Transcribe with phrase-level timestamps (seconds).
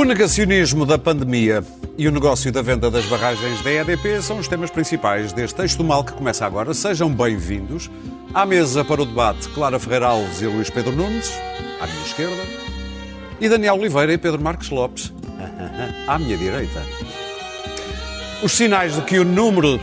[0.00, 1.62] O negacionismo da pandemia
[1.98, 5.76] e o negócio da venda das barragens da EDP são os temas principais deste texto
[5.76, 6.72] do mal que começa agora.
[6.72, 7.90] Sejam bem-vindos.
[8.32, 11.30] À mesa para o debate, Clara Ferreira Alves e Luís Pedro Nunes,
[11.78, 12.42] à minha esquerda,
[13.38, 15.12] e Daniel Oliveira e Pedro Marques Lopes,
[16.08, 16.82] à minha direita.
[18.42, 19.78] Os sinais de que o número.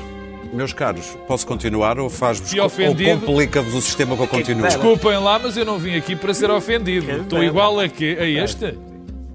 [0.51, 2.71] Meus caros, posso continuar ou faz-vos ou
[3.19, 4.69] complica-vos o sistema para continuar?
[4.69, 7.21] Desculpem lá, mas eu não vim aqui para ser ofendido.
[7.21, 8.17] Estou igual a quê?
[8.19, 8.79] A este?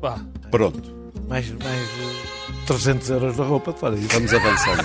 [0.01, 0.19] Pá.
[0.53, 0.95] Pronto,
[1.31, 3.97] Mais, mais eh, 300 euros da roupa de fora.
[3.97, 4.85] vamos avançando.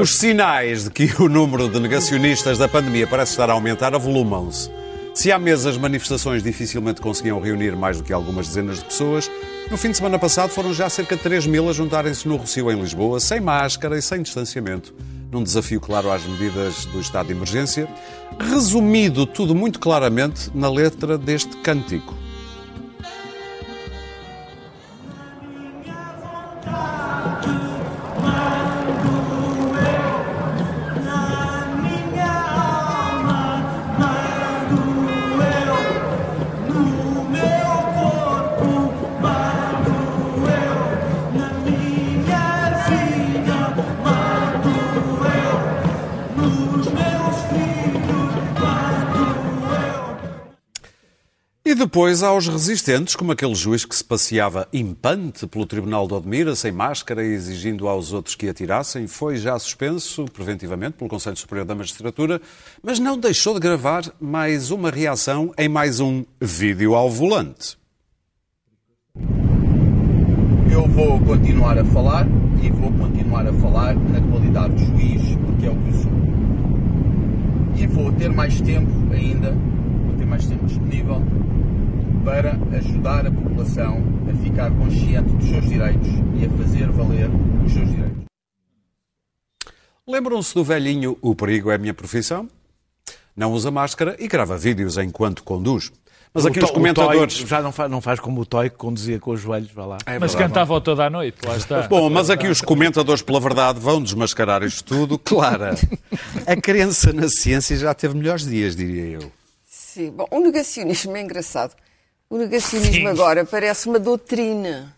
[0.00, 4.70] Os sinais de que o número de negacionistas da pandemia parece estar a aumentar avolumam-se.
[5.14, 9.30] Se há meses as manifestações dificilmente conseguiam reunir mais do que algumas dezenas de pessoas,
[9.70, 12.72] no fim de semana passado foram já cerca de 3 mil a juntarem-se no Rocio
[12.72, 14.94] em Lisboa, sem máscara e sem distanciamento,
[15.30, 17.86] num desafio claro às medidas do estado de emergência.
[18.40, 22.14] Resumido tudo muito claramente na letra deste cântico.
[51.82, 56.54] Depois há os resistentes, como aquele juiz que se passeava impante pelo Tribunal de Odmira,
[56.54, 59.08] sem máscara, e exigindo aos outros que atirassem.
[59.08, 62.40] Foi já suspenso preventivamente pelo Conselho Superior da Magistratura,
[62.80, 67.76] mas não deixou de gravar mais uma reação em mais um vídeo ao volante.
[70.70, 72.28] Eu vou continuar a falar
[72.62, 76.12] e vou continuar a falar na qualidade de juiz, porque é o que eu sou.
[77.76, 79.50] E vou ter mais tempo ainda,
[80.06, 81.20] vou ter mais tempo disponível
[82.24, 86.08] para ajudar a população a ficar consciente dos seus direitos
[86.40, 87.28] e a fazer valer
[87.64, 88.22] os seus direitos.
[90.06, 92.48] Lembram-se do velhinho O Perigo é a Minha Profissão?
[93.36, 95.90] Não usa máscara e grava vídeos enquanto conduz.
[96.34, 97.38] Mas aqui os comentadores.
[97.38, 99.84] Toy já não faz, não faz como o Toy que conduzia com os joelhos, vá
[99.84, 99.98] lá.
[100.06, 101.82] É Mas cantava toda a noite, lá está.
[101.88, 105.18] Bom, mas aqui os comentadores, pela verdade, vão desmascarar isto tudo.
[105.18, 105.74] Clara,
[106.46, 109.32] a crença na ciência já teve melhores dias, diria eu.
[109.66, 111.74] Sim, bom, o negacionismo é engraçado.
[112.32, 114.96] O negacionismo agora parece uma doutrina.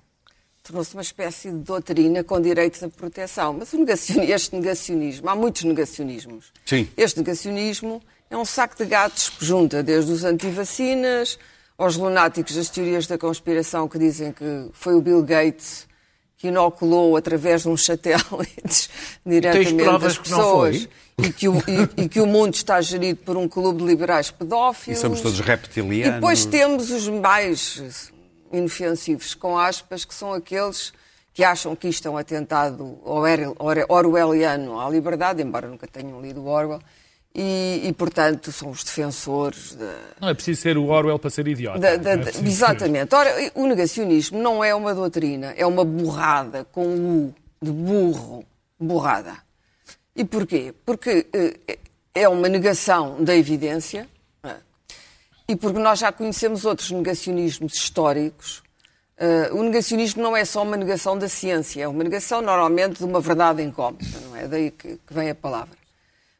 [0.62, 3.53] Tornou-se uma espécie de doutrina com direitos à proteção.
[3.59, 6.53] Mas o negacion- este negacionismo, há muitos negacionismos.
[6.65, 6.89] Sim.
[6.97, 8.00] Este negacionismo
[8.31, 11.37] é um saco de gatos que junta desde os antivacinas
[11.77, 15.89] aos lunáticos das teorias da conspiração que dizem que foi o Bill Gates
[16.39, 18.89] que inoculou através de uns satélites
[19.27, 20.89] diretamente provas as que não pessoas?
[21.19, 24.31] E que, o, e- e que o mundo está gerido por um clube de liberais
[24.31, 24.99] pedófilos.
[24.99, 26.15] E somos todos E reptilianos.
[26.17, 28.13] depois temos os mais
[28.53, 30.93] inofensivos, com aspas, que são aqueles
[31.33, 36.21] que acham que isto é um atentado orwell- or- orwelliano à liberdade, embora nunca tenham
[36.23, 36.81] lido Orwell,
[37.35, 41.49] e, e, portanto são os defensores da, Não é preciso ser o Orwell para ser
[41.49, 41.81] idiota.
[41.81, 43.13] da- da- Não é preciso- exatamente.
[43.13, 48.45] Ora, o negacionismo não é uma doutrina, é uma burrada com U de burro,
[48.79, 49.33] burrada.
[50.17, 50.73] E porquê?
[50.85, 51.79] Porque eh,
[52.15, 54.09] é uma negação da evidência
[54.43, 54.57] é?
[55.49, 58.63] e porque nós já conhecemos outros negacionismos históricos.
[59.17, 63.05] Eh, o negacionismo não é só uma negação da ciência, é uma negação normalmente de
[63.05, 64.47] uma verdade incógnita, não é?
[64.47, 65.77] Daí que, que vem a palavra.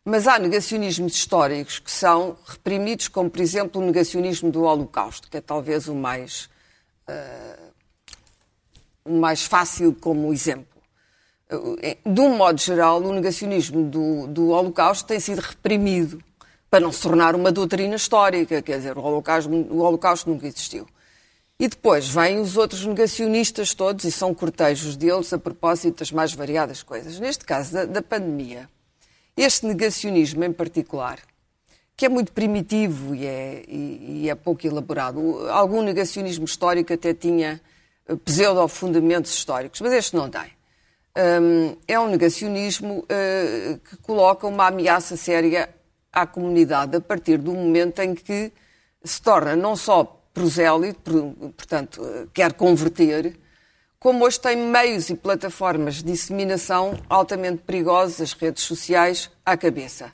[0.05, 5.39] Mas há negacionismos históricos que são reprimidos, como por exemplo o negacionismo do Holocausto, que
[5.39, 6.49] é talvez o mais,
[7.09, 7.59] eh,
[9.05, 10.74] o mais fácil como exemplo.
[11.82, 16.22] Eh, De um modo geral, o negacionismo do, do Holocausto tem sido reprimido
[16.70, 20.86] para não se tornar uma doutrina histórica, quer dizer, o Holocausto, o Holocausto nunca existiu.
[21.59, 26.33] E depois vêm os outros negacionistas todos, e são cortejos deles a propósito das mais
[26.34, 27.21] variadas coisas.
[27.21, 28.68] Neste caso da, da pandemia,
[29.36, 31.21] este negacionismo em particular,
[31.97, 37.15] que é muito primitivo e é, e- e é pouco elaborado, algum negacionismo histórico até
[37.15, 37.60] tinha
[38.09, 40.50] eh, pseudo-fundamentos históricos, mas este não tem.
[41.16, 45.69] Hum, é um negacionismo eh, que coloca uma ameaça séria
[46.13, 48.53] à comunidade a partir do momento em que
[49.05, 50.03] se torna não só
[50.33, 53.39] prosélito, por- portanto, eh, quer converter,
[54.01, 60.13] como hoje tem meios e plataformas de disseminação altamente perigosos, as redes sociais, à cabeça.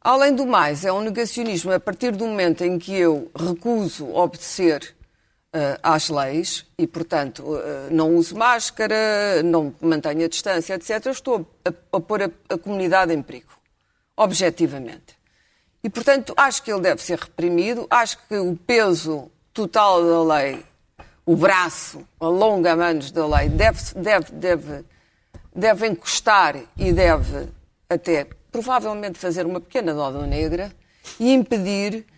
[0.00, 4.96] Além do mais, é um negacionismo a partir do momento em que eu recuso obedecer
[5.82, 11.46] às leis e, portanto, eh, não uso máscara, não mantenho a distância, etc., eu estou
[11.64, 13.52] a, a pôr a, a comunidade em perigo,
[14.16, 15.16] objetivamente.
[15.82, 20.64] E, portanto, acho que ele deve ser reprimido, acho que o peso total da lei
[21.26, 24.84] o braço, a longa manos da lei, deve, deve, deve,
[25.54, 27.48] deve encostar e deve
[27.88, 30.70] até provavelmente fazer uma pequena nódoa negra
[31.18, 32.13] e impedir eh,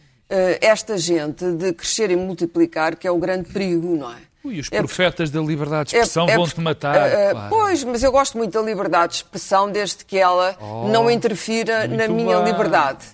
[0.60, 4.16] esta gente de crescer e multiplicar, que é o grande perigo, não é?
[4.44, 6.94] Ui, os É profetas da liberdade de expressão É- é vão-te matar.
[6.96, 7.48] eh, eh, claro.
[7.48, 10.56] Pois, mas eu gosto muito da liberdade de expressão, desde que ela
[10.92, 12.52] não interfira na Oh, minha bem.
[12.52, 13.04] liberdade.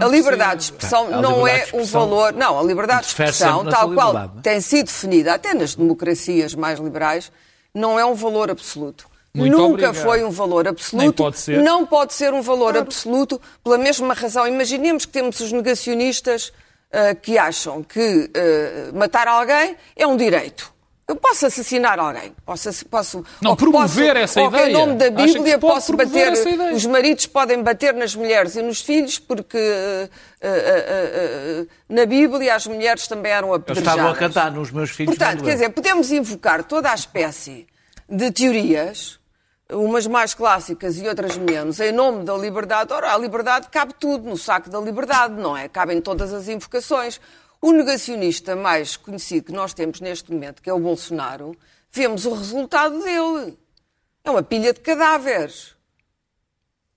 [0.00, 2.32] A liberdade de expressão A não é de um expressão valor.
[2.32, 4.28] Não, a liberdade de expressão, tal qual é?
[4.40, 7.32] tem sido definida até nas democracias mais liberais,
[7.74, 9.07] não é um valor absoluto.
[9.34, 9.94] Muito Nunca obrigado.
[9.94, 11.02] foi um valor absoluto.
[11.04, 11.62] Nem pode ser.
[11.62, 14.46] Não pode ser um valor absoluto pela mesma razão.
[14.46, 16.52] Imaginemos que temos os negacionistas
[16.92, 20.72] ah, que acham que ah, matar alguém é um direito.
[21.08, 24.68] Eu posso assassinar alguém, posso, posso Não, promover posso, essa ideia.
[24.68, 26.34] Em nome da Bíblia pode posso bater,
[26.74, 30.10] os maridos podem bater nas mulheres e nos filhos porque eh,
[30.42, 33.94] eh, eh, na Bíblia as mulheres também eram Eu apedrejadas.
[33.94, 35.16] estava a cantar nos meus filhos.
[35.16, 37.66] Portanto, quer dizer, podemos invocar toda a espécie
[38.06, 39.17] de teorias,
[39.70, 42.92] umas mais clássicas e outras menos, em nome da liberdade.
[42.92, 45.68] Ora, a liberdade cabe tudo no saco da liberdade, não é?
[45.68, 47.20] Cabem todas as invocações.
[47.60, 51.56] O negacionista mais conhecido que nós temos neste momento, que é o Bolsonaro,
[51.90, 53.58] vemos o resultado dele.
[54.24, 55.76] É uma pilha de cadáveres.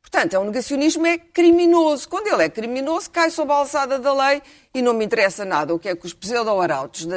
[0.01, 2.07] Portanto, é um negacionismo é criminoso.
[2.07, 4.41] Quando ele é criminoso, cai sob a alçada da lei
[4.73, 7.07] e não me interessa nada o que é que os pseudo-arautos,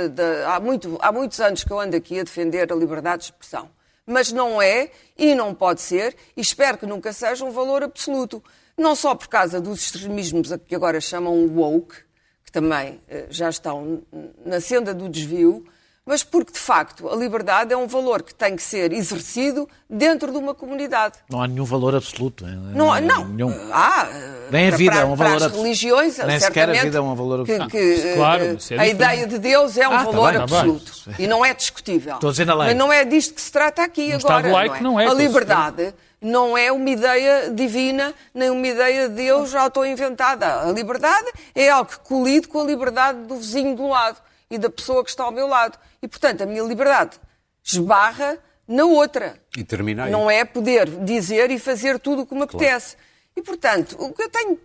[0.48, 3.68] há, muito- há muitos anos que eu ando aqui a defender a liberdade de expressão.
[4.06, 8.42] Mas não é e não pode ser, e espero que nunca seja um valor absoluto.
[8.76, 11.96] Não só por causa dos extremismos que agora chamam woke,
[12.44, 14.02] que também eh, já estão
[14.44, 15.64] na senda do desvio,
[16.06, 20.30] mas porque, de facto, a liberdade é um valor que tem que ser exercido dentro
[20.30, 21.14] de uma comunidade.
[21.30, 22.44] Não há nenhum valor absoluto.
[22.46, 22.58] hein?
[22.74, 23.24] Não, há- não.
[23.26, 23.50] Nenhum.
[23.72, 24.08] Há.
[24.12, 25.62] eh, Nem a para- vida para, é um valor as absoluto.
[25.62, 27.70] religiões, Nem sequer a certamente, vida é um valor que, absoluto.
[27.70, 27.78] que,
[28.08, 30.58] eh, Claro, eh, é a ideia de Deus é um Ah, tá valor tá bem.
[30.58, 30.92] absoluto.
[31.18, 32.14] E não é discutível.
[32.16, 32.68] Estou a dizer na lei.
[32.68, 34.52] Mas não é disto que se trata aqui Um agora.
[34.52, 39.14] Laico não é, A com liberdade não é uma ideia divina, nem uma ideia de
[39.14, 40.68] Deus auto-inventada.
[40.68, 44.18] A liberdade é algo que colide com a liberdade do vizinho do lado
[44.54, 45.78] e da pessoa que está ao meu lado.
[46.00, 47.20] E, portanto, a minha liberdade
[47.62, 49.36] esbarra na outra.
[49.56, 50.12] E termina aí.
[50.12, 52.96] Não é poder dizer e fazer tudo o que me apetece.
[53.36, 54.58] E, portanto, o que eu tenho,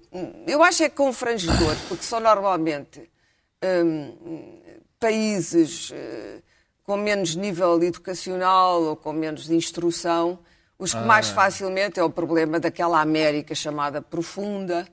[0.48, 3.10] eu acho é confrangedor, porque são normalmente
[3.64, 4.60] hum,
[5.00, 6.42] países eh,
[6.84, 10.40] com menos nível educacional ou com menos de instrução,
[10.78, 14.88] os que mais facilmente é o problema daquela América chamada profunda,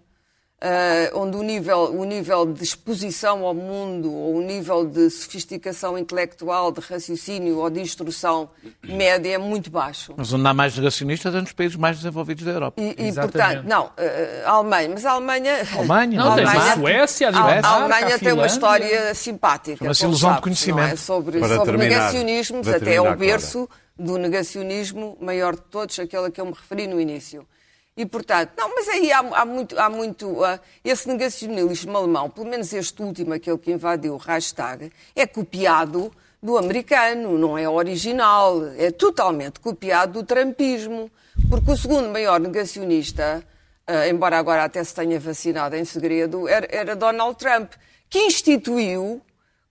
[0.58, 5.99] eh, onde o nível, o nível de exposição ao mundo, ou o nível de sofisticação
[5.99, 8.49] intelectual, de raciocínio ou de instrução
[8.82, 10.14] média é muito baixo.
[10.17, 12.81] Mas onde há mais negacionistas é nos países mais desenvolvidos da Europa.
[12.81, 13.32] E, e, Exatamente.
[13.32, 15.56] portanto, não, eh, a Alemanha, mas a Alemanha.
[15.76, 19.14] Alemanha, Não, tens a Alemanha- Suécia, a A, Dinamarca, a Alemanha a tem uma história
[19.14, 19.76] simpática.
[19.79, 20.93] Chama-se ilusão de sabes, conhecimento.
[20.94, 20.97] é?
[20.97, 23.69] Sobre, Para sobre terminar, negacionismos, para até é o berço
[23.99, 27.47] do negacionismo maior de todos, aquele a que eu me referi no início.
[27.97, 32.47] E, portanto, não, mas aí há, há muito, há muito ah, esse negacionismo alemão, pelo
[32.47, 36.13] menos este último, aquele que invadiu o Reichstag, é copiado
[36.43, 41.11] do americano, não é original, é totalmente copiado do trumpismo,
[41.49, 43.43] porque o segundo maior negacionista,
[43.87, 47.73] ah, embora agora até se tenha vacinado em segredo, era, era Donald Trump,
[48.11, 49.23] que instituiu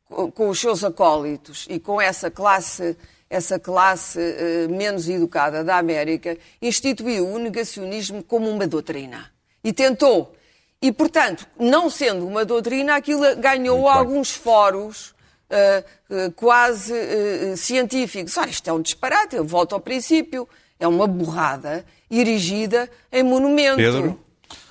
[0.09, 2.97] com com os seus acólitos e com essa classe,
[3.29, 9.31] essa classe eh, menos educada da América, instituiu o negacionismo como uma doutrina.
[9.63, 10.35] E tentou.
[10.81, 13.97] E, portanto, não sendo uma doutrina, aquilo ganhou Muito bem.
[13.97, 15.15] alguns fóruns
[15.49, 18.37] eh, eh, quase eh, científicos.
[18.37, 20.47] Ora, isto é um disparate, eu volto ao princípio.
[20.79, 23.77] É uma borrada erigida em monumento.
[23.77, 24.19] Pedro?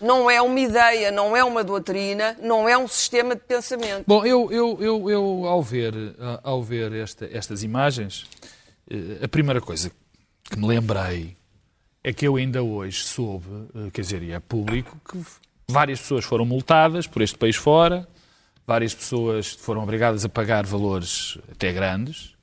[0.01, 4.05] Não é uma ideia, não é uma doutrina, não é um sistema de pensamento.
[4.07, 8.27] Bom, eu, eu, eu, eu ao ver, ah, ao ver esta- estas imagens,
[8.91, 9.91] eh, a primeira coisa
[10.51, 11.37] que me lembrei
[12.03, 15.19] é que eu ainda hoje soube, eh, quer dizer, e é público, que
[15.69, 18.07] várias pessoas foram multadas por este país fora,
[18.67, 22.35] várias pessoas foram obrigadas a pagar valores até grandes,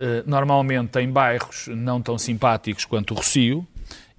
[0.00, 3.66] eh, normalmente em bairros não tão simpáticos quanto o Rocio,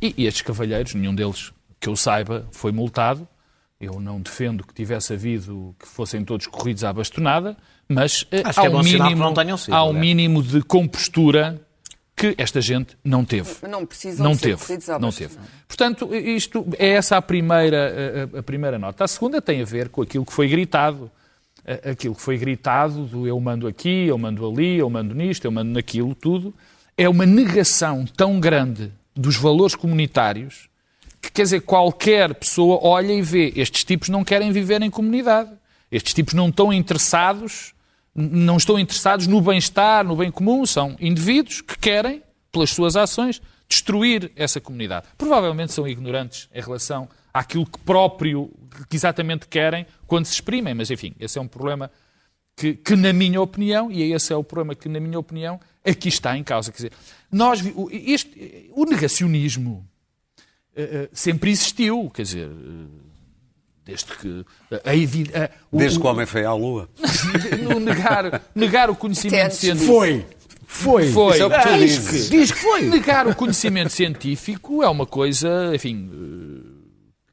[0.02, 3.28] e, e estes cavalheiros, nenhum deles que eu saiba, foi multado.
[3.80, 7.56] Eu não defendo que tivesse havido que fossem todos corridos à bastonada,
[7.88, 10.00] mas eh, Acho há, que é um mínimo, sido, há um aliás.
[10.06, 11.62] mínimo de compostura
[12.16, 13.52] que esta gente não teve.
[13.70, 15.36] Não precisam Não de ser teve, corridos à não teve.
[15.68, 19.04] Portanto, isto é essa a primeira, a, a- primeira nota.
[19.04, 21.12] A segunda tem a ver com aquilo que foi gritado.
[21.88, 25.52] Aquilo que foi gritado do eu mando aqui, eu mando ali, eu mando nisto, eu
[25.52, 26.52] mando naquilo, tudo.
[26.98, 30.68] É uma negação tão grande dos valores comunitários
[31.28, 35.52] que, quer dizer, qualquer pessoa olha e vê estes tipos não querem viver em comunidade.
[35.92, 37.74] Estes tipos não estão interessados
[38.18, 43.40] não estão interessados no bem-estar, no bem comum, são indivíduos que querem, pelas suas ações,
[43.70, 45.06] destruir essa comunidade.
[45.16, 48.52] Provavelmente são ignorantes em relação àquilo que próprio,
[48.90, 51.92] que exatamente querem quando se exprimem, mas enfim, esse é um problema
[52.56, 56.10] que, que, na minha opinião, e esse é o problema que, na minha opinião, aqui
[56.10, 56.72] está em causa.
[56.72, 56.92] Quer dizer,
[57.32, 59.88] nós, este, o negacionismo
[61.14, 62.86] sempre existiu, quer dizer, eh,
[63.86, 64.46] desde que
[64.84, 66.90] a, evi- a- o- Desde que o homem foi à Lua.
[67.64, 69.94] no negar, negar o conhecimento científico.
[69.94, 70.26] Foi.
[70.70, 71.12] Foi.
[71.14, 71.34] Foi.
[71.36, 72.30] Isso é o que tu Diz dizes.
[72.30, 72.82] que- Diz que foi.
[72.84, 76.78] Negar o conhecimento científico é uma coisa, enfim, eh,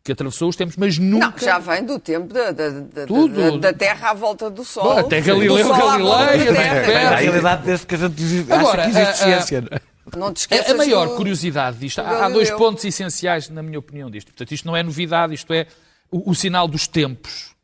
[0.05, 1.27] que atravessou os tempos, mas nunca.
[1.31, 3.59] Não, já vem do tempo da, da, da- Tudo.
[3.59, 4.85] da- da Terra à volta do Sol.
[4.85, 6.87] Bom, até Galileu da Galilei, Terra.
[6.87, 9.83] Bem, na realidade, desde que a gente existe, Agora, acha que existe a- a- ciência.
[10.17, 12.33] Não te A, esqueças a maior do- curiosidade disto, há, há Galileu.
[12.33, 14.29] dois pontos essenciais, na minha opinião, disto.
[14.29, 15.67] Portanto, isto não é novidade, isto é
[16.11, 17.55] o, o sinal dos tempos,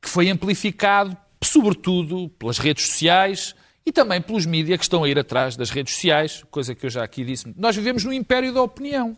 [0.00, 5.18] que foi amplificado, sobretudo, pelas redes sociais e também pelos mídias que estão a ir
[5.18, 7.52] atrás das redes sociais, coisa que eu já aqui disse.
[7.56, 9.16] Nós vivemos no império da opinião.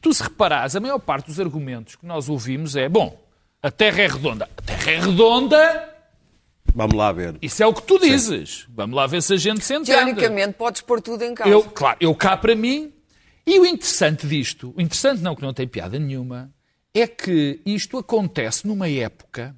[0.00, 3.16] Tu, se reparares, a maior parte dos argumentos que nós ouvimos é: bom,
[3.62, 4.48] a Terra é redonda.
[4.56, 5.89] A Terra é redonda,
[6.74, 7.36] Vamos lá ver.
[7.42, 8.66] isso é o que tu dizes.
[8.68, 9.92] Vamos lá ver se a gente se entende.
[9.92, 11.52] Teoricamente, podes pôr tudo em causa.
[11.52, 12.92] Eu, claro, eu cá para mim.
[13.46, 16.52] E o interessante disto, o interessante não, que não tem piada nenhuma,
[16.94, 19.56] é que isto acontece numa época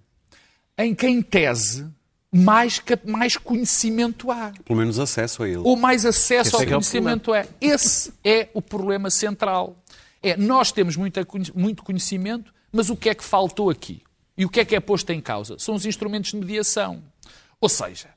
[0.79, 1.91] em que, em tese,
[2.33, 4.53] mais, mais conhecimento há.
[4.65, 5.59] Pelo menos acesso a ele.
[5.59, 7.47] Ou mais acesso Esse ao é que é conhecimento é.
[7.61, 9.77] Esse é o problema central.
[10.23, 14.03] É, nós temos muita muito conhecimento, mas o que é que faltou aqui?
[14.43, 15.57] E o que é que é posto em causa?
[15.57, 17.01] São os instrumentos de mediação.
[17.61, 18.09] Ou seja,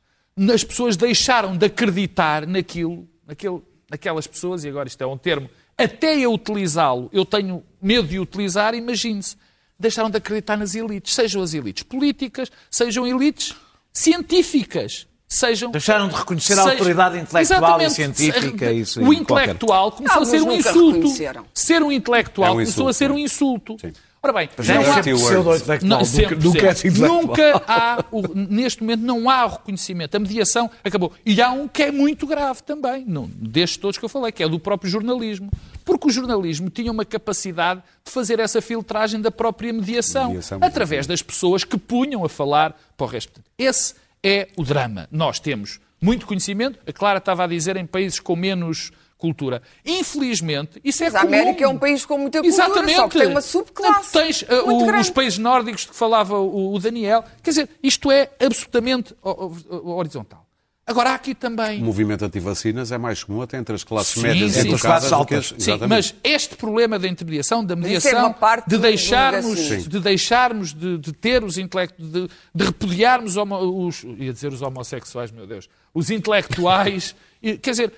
[0.52, 5.48] as pessoas deixaram de acreditar naquilo, naquele, naquelas pessoas, e agora isto é um termo,
[5.78, 9.36] até eu utilizá-lo, eu tenho medo de utilizar, imagine-se,
[9.80, 13.54] deixaram de acreditar nas elites, sejam as elites políticas, sejam elites
[13.94, 17.94] científicas, sejam Deixaram de reconhecer a autoridade intelectual e Exatamente.
[17.94, 18.72] científica.
[18.72, 21.48] Isso, o qualquer- intelectual começou Alguns a ser um insulto.
[21.54, 23.22] Ser um intelectual É um começou a insulto, ser um sim.
[23.24, 23.78] insulto.
[23.80, 23.94] Sim.
[24.26, 27.22] Ora bem, não há- pseudo-intelectual sempre, que é intelectual.
[27.22, 30.18] Nunca há, o- neste momento, não há reconhecimento.
[30.18, 31.14] A mediação acabou.
[31.24, 34.42] E há um que é muito grave também, não, destes todos que eu falei, que
[34.42, 35.52] é do próprio jornalismo.
[35.84, 41.06] Porque o jornalismo tinha uma capacidade de fazer essa filtragem da própria mediação, Mediação, através
[41.06, 43.40] das pessoas que punham a falar para o resto.
[43.58, 45.08] Esse é o drama.
[45.12, 49.62] Nós temos muito conhecimento, a Clara estava a dizer, em países com menos cultura.
[49.86, 51.34] Infelizmente, isso é Mas a comum.
[51.34, 52.96] América é um país com muita cultura, Exatamente.
[52.96, 56.74] só que tem uma subclasse Tens uh, o- os países nórdicos de que falava o,
[56.74, 57.24] o Daniel.
[57.42, 60.44] Quer dizer, isto é absolutamente horizontal.
[60.88, 61.82] Agora, há aqui também...
[61.82, 64.58] O movimento anti-vacinas é mais comum até entre as classes Sim, médias sim.
[64.60, 65.20] e Entre as classes que as...
[65.20, 65.46] altas.
[65.48, 65.90] Sim, Exatamente.
[65.90, 69.90] mas este problema da intermediação, da isso é mediação, uma parte de deixarmos, negacionismo.
[69.90, 74.62] de, deixarmos de, de ter os intelectos, de, de repudiarmos homo- os, ia dizer os
[74.62, 77.16] homossexuais, meu Deus, os intelectuais,
[77.64, 77.92] quer dizer,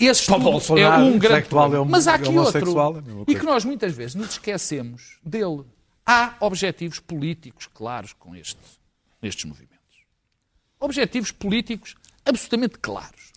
[0.00, 1.76] esses Para o tudo é Bolsonaro, um grande problema.
[1.76, 5.18] é um- Mas há aqui outro, é mesma e que nós muitas vezes nos esquecemos
[5.24, 5.64] dele.
[6.06, 8.58] Há objetivos políticos claros com este,
[9.22, 9.72] estes movimentos.
[10.80, 13.32] Objetivos políticos absolutamente claros.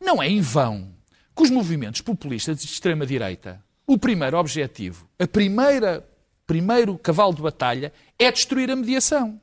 [0.00, 0.88] Não é em vão
[1.36, 6.06] que os movimentos populistas de extrema-direita, o primeiro objetivo, a primeira,
[6.46, 9.40] primeiro cavalo de batalha é destruir a mediação.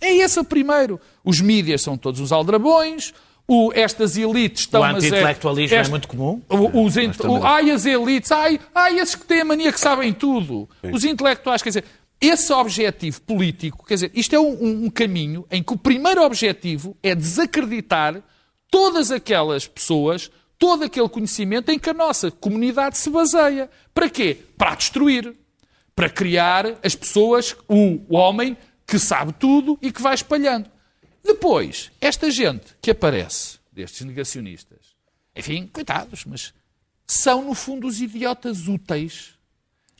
[0.00, 1.00] É esse o primeiro.
[1.24, 3.14] Os mídias são todos uns aldrabões,
[3.46, 4.80] o- estas elites estão...
[4.80, 6.42] O anti-intelectualismo é muito comum.
[6.48, 9.80] o- Os, É, o- ai, as elites, ai, ai, esses que têm a mania que
[9.80, 10.68] sabem tudo.
[10.92, 11.84] Os intelectuais, quer dizer,
[12.20, 16.22] esse objetivo político, quer dizer, isto é um, um- um caminho em que o primeiro
[16.22, 18.22] objetivo é desacreditar
[18.70, 23.68] todas aquelas pessoas, todo aquele conhecimento em que a nossa comunidade se baseia.
[23.92, 24.38] Para quê?
[24.56, 25.34] Para destruir.
[25.94, 30.68] Para criar as pessoas, o, o homem que sabe tudo e que vai espalhando.
[31.24, 34.94] Depois, esta gente que aparece, destes negacionistas,
[35.34, 36.52] enfim, coitados, mas
[37.06, 39.34] são, no fundo, os idiotas úteis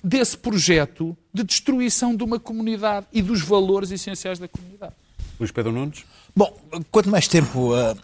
[0.02, 4.94] desse projeto de destruição de uma comunidade e dos valores essenciais da comunidade.
[5.40, 6.04] Luís Pedro Nunes?
[6.36, 6.56] Bom,
[6.90, 7.96] quanto mais tempo ah,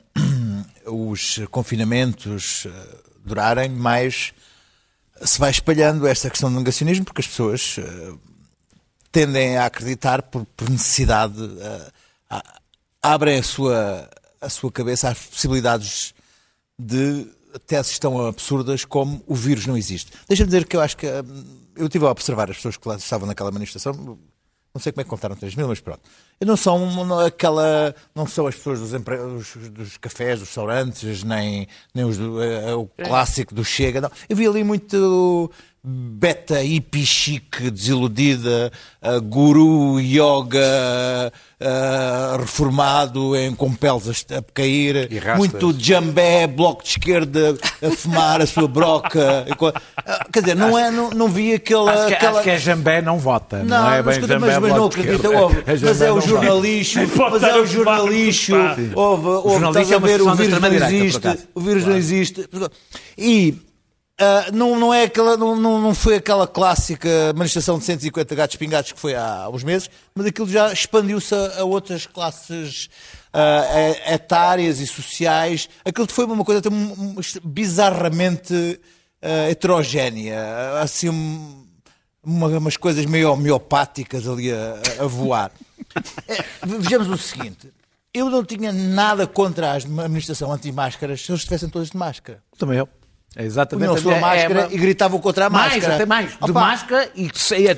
[0.91, 4.33] os confinamentos ah, durarem, mais
[5.23, 8.17] se vai espalhando esta questão do negacionismo, porque as pessoas ah,
[9.13, 11.35] tendem a acreditar por, por necessidade,
[13.03, 14.09] abrem a sua,
[14.41, 16.15] a sua cabeça às possibilidades
[16.79, 17.27] de
[17.67, 20.13] teses tão absurdas como o vírus não existe.
[20.29, 22.97] Deixa-me dizer que eu acho que hum, eu estive a observar as pessoas que lá
[22.97, 26.03] estavam naquela manifestação, não sei como é que contaram 3 mil, mas pronto.
[26.45, 31.69] Não são aquela, não são as pessoas dos, empre- dos, dos cafés, dos restaurantes, nem,
[31.95, 34.01] nem os do, eh, o clássico do Chega.
[34.01, 34.11] Não.
[34.29, 35.51] Eu vi ali muito
[35.83, 38.71] beta hippie chique, desiludida,
[39.03, 46.83] uh, guru yoga uh, reformado em, com peles a, a cair, E muito jambé, bloco
[46.83, 49.47] de esquerda a fumar a sua broca.
[49.49, 49.53] E
[50.07, 51.93] Ah, Quer dizer, não, é, não, não vi aquela.
[51.93, 52.33] Acho que, aquela...
[52.33, 53.59] acho que é Jambé, não vota.
[53.63, 56.21] Não, Não, é mas, bem escuta, Jambé, mas, mas não acredita, ouve, mas é o.
[56.37, 56.99] jornalixo,
[57.31, 58.53] mas é o jornalixo,
[58.95, 61.97] ouve, ouve, jornalista estás é a uma ver, o vírus não existe, o vírus não
[61.97, 62.49] existe.
[63.19, 63.55] E
[64.23, 68.57] ah, não, não, é aquela, não, não, não foi aquela clássica manifestação de 150 gatos
[68.57, 72.91] pingados que foi há uns meses, mas aquilo já expandiu-se a, a outras classes
[73.35, 75.69] e- etárias e sociais.
[75.85, 76.69] Aquilo foi uma coisa até
[77.43, 78.79] bizarramente
[79.23, 80.39] ah, heterogénea,
[80.83, 81.65] assim um-
[82.23, 85.51] uma- umas coisas meio homeopáticas ali a- a voar.
[86.29, 87.73] É, vejamos o seguinte.
[88.13, 92.43] Eu não tinha nada contra a administração anti-máscaras se eles estivessem todos de máscara.
[92.59, 92.89] Também eu.
[93.37, 95.95] É exatamente Punham a sua é- máscara é uma- e gritavam contra a Mais, máscara.
[95.95, 96.31] até mais.
[96.31, 97.75] De Opa, máscara e se é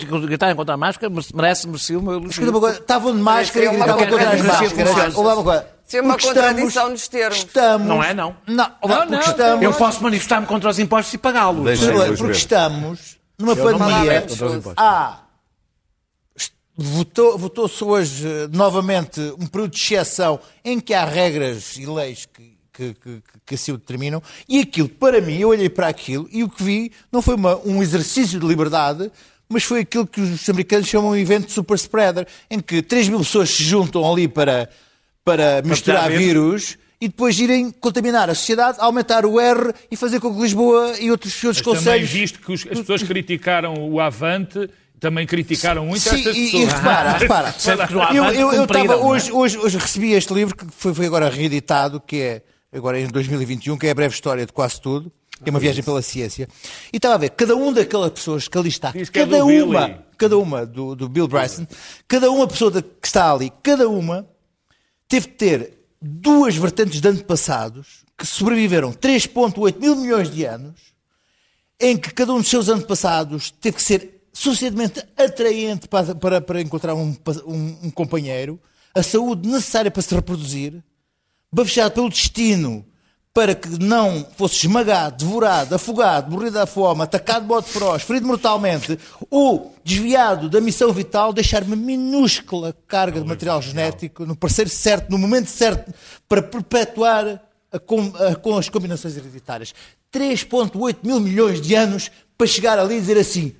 [0.57, 2.31] contra a máscara, merece, merece, merecia o meu elogio.
[2.31, 5.15] escuta uma coisa, estavam de máscara e é gritavam contra as máscaras.
[5.15, 5.67] Lá uma coisa.
[5.87, 7.37] Isso é uma Porque contradição nos termos.
[7.39, 8.35] Estamos, Não é, não.
[8.47, 11.79] Não, Não, porque não, estamos, Eu posso manifestar-me contra os impostos e pagá-los.
[12.17, 13.97] Porque, estamos numa Eu não pandemia.
[14.23, 15.22] manifesto
[16.79, 21.87] Há votou- votou-se hoje eh, novamente um período de exceção em que há regras e
[21.87, 25.89] leis que, que, que, que assim o determinam, e aquilo, para mim, eu olhei para
[25.89, 29.11] aquilo e o que vi não foi uma- um exercício de liberdade,
[29.49, 33.09] mas foi aquilo que os americanos chamam um evento de super spreader, em que 3
[33.09, 34.71] mil pessoas se juntam ali para,
[35.25, 36.79] para misturar vírus.
[36.99, 41.11] E depois irem contaminar a sociedade, aumentar o R e fazer com que Lisboa e
[41.11, 44.71] outros, outros Também conselhos visto que os- as pessoas criticaram o Avante,
[45.03, 46.63] também criticaram muito Sim, estas e, pessoas.
[46.63, 47.49] e repara, repara.
[47.49, 48.97] Há eu, eu, eu não é?
[48.97, 52.43] hoje, hoje, hoje recebi este livro que foi, foi agora reeditado, que é
[52.73, 55.13] agora em 2021, que é a breve história de quase tudo.
[55.43, 56.49] Que é uma viagem pela ciência.
[56.93, 59.47] E estava a ver, cada uma daquelas pessoas que ali está, que é cada do
[59.47, 60.01] uma, Billy.
[60.17, 61.67] cada uma do, do Bill Bryson,
[62.07, 64.25] cada uma pessoa que está ali, cada uma
[65.09, 70.81] teve que ter duas vertentes de antepassados que sobreviveram 3,8 mil milhões de anos,
[71.81, 76.61] em que cada um dos seus antepassados teve que ser suficientemente atraente para, para, para
[76.63, 77.15] encontrar um,
[77.47, 78.59] um- um companheiro,
[78.95, 80.83] a saúde necessária para se reproduzir,
[81.53, 82.85] bafejado pelo destino
[83.35, 88.27] para que não fosse esmagado, devorado, afogado, morrido à fome, atacado de modo feroz, ferido
[88.27, 88.99] mortalmente,
[89.31, 95.09] ou desviado da missão vital, deixar uma minúscula carga de material genético no parecer certo,
[95.11, 95.95] no momento certo,
[96.29, 97.43] para perpetuar
[97.73, 99.75] a com, a- com as combinações hereditárias.
[100.13, 103.55] 3,8 mil milhões de anos para chegar ali e dizer assim: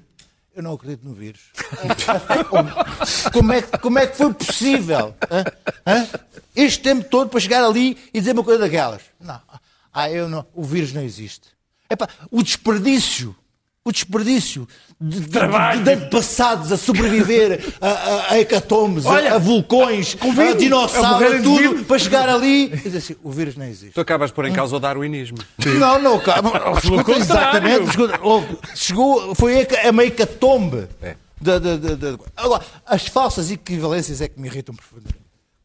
[0.55, 1.41] eu não acredito no vírus.
[3.33, 5.15] como, é, que- como é que foi possível?
[6.55, 9.03] Este tempo todo para chegar ali e dizer uma coisa daquelas.
[9.21, 9.41] Não.
[9.93, 10.47] Ah, eu não.
[10.55, 11.49] O vírus não existe.
[11.89, 13.35] Epá, o desperdício.
[13.85, 14.69] O desperdício
[15.01, 20.17] de, de, de, de antepassados a sobreviver a, a, a hecatombes, a- Olha, a, vulcões,
[20.21, 21.87] a vírus, a dinossauros, a tudo, vírus.
[21.89, 23.93] para chegar ali e dizer assim: o vírus não existe.
[23.95, 25.37] Tu acabas de pôr em causa o darwinismo.
[25.81, 27.13] Não, não, contrário.
[27.17, 27.89] exatamente.
[27.91, 28.21] escuta,
[28.77, 30.87] chegou, foi a, a meio catombe.
[31.03, 31.17] É.
[31.41, 35.19] Da- da- da- da- Agora, as falsas equivalências é que me irritam profundamente.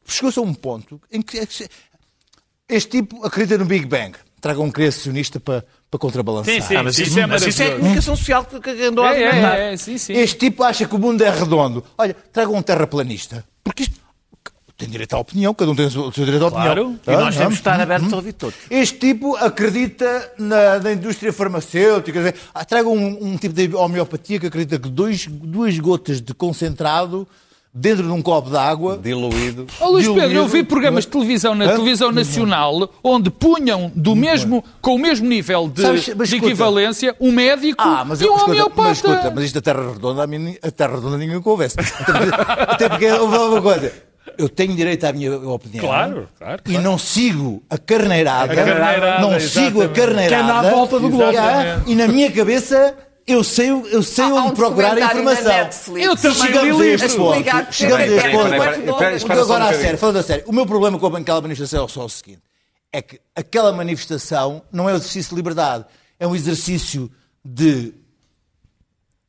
[0.08, 1.70] Chegou-se a um ponto em que é que-
[2.68, 4.16] este tipo acredita no Big Bang.
[4.42, 6.54] Traga um criacionista para, para contrabalançar.
[6.54, 8.70] Sim, sim, Ah, mas isso, isso, é mas isso é a comunicação social que, que
[8.84, 9.58] andou a É, argumentar.
[9.58, 10.14] é, é, sim, sim.
[10.14, 11.84] Este tipo acha que o mundo é redondo.
[11.98, 13.44] Olha, traga um terraplanista.
[13.64, 14.00] Porque isto
[14.78, 16.82] tem direito à opinião, cada um tem o seu direito à Claro.
[16.92, 17.00] opinião.
[17.08, 18.14] E nós Ah, temos de estar hum, abertos hum.
[18.14, 18.56] a ouvir todos.
[18.70, 22.34] Este tipo acredita na, na indústria farmacêutica.
[22.54, 27.28] ah, Traga um, um tipo de homeopatia que acredita que dois, duas gotas de concentrado
[27.74, 28.98] dentro de um copo de água.
[29.02, 29.68] Diluído.
[29.80, 31.70] Ó Luís Pedro, eu vi programas de televisão na Hã?
[31.76, 37.16] televisão nacional onde punham do mesmo, com o mesmo nível de, Sabes, mas de equivalência
[37.20, 38.82] um médico Ah, mas, e um escuta, homeopata.
[38.82, 41.80] mas escuta, mas isto da Terra Redonda, a, mim, a Terra Redonda ninguém conversa.
[41.82, 43.92] Até, até porque, houve uma coisa,
[44.38, 45.86] eu tenho direito à minha opinião.
[45.86, 48.54] Claro, claro, E não sigo a carneirada.
[48.54, 49.94] A carneirada, não sigo a exatamente.
[49.94, 50.44] carneirada.
[50.44, 51.38] Que anda à volta do globo.
[51.38, 52.94] Ah, E na minha cabeça,
[53.28, 55.98] eu sei, eu sei onde um procurar a informação.
[55.98, 57.74] Eu também chegamos li a este ponto.
[57.74, 59.42] Chegamos a este é ponto.
[59.42, 62.10] Agora, a sério, falando a sério, o meu problema com aquela manifestação é só o
[62.10, 62.42] seguinte:
[62.92, 65.86] é que aquela manifestação não é um exercício de liberdade,
[66.18, 67.12] é um exercício
[67.44, 67.94] de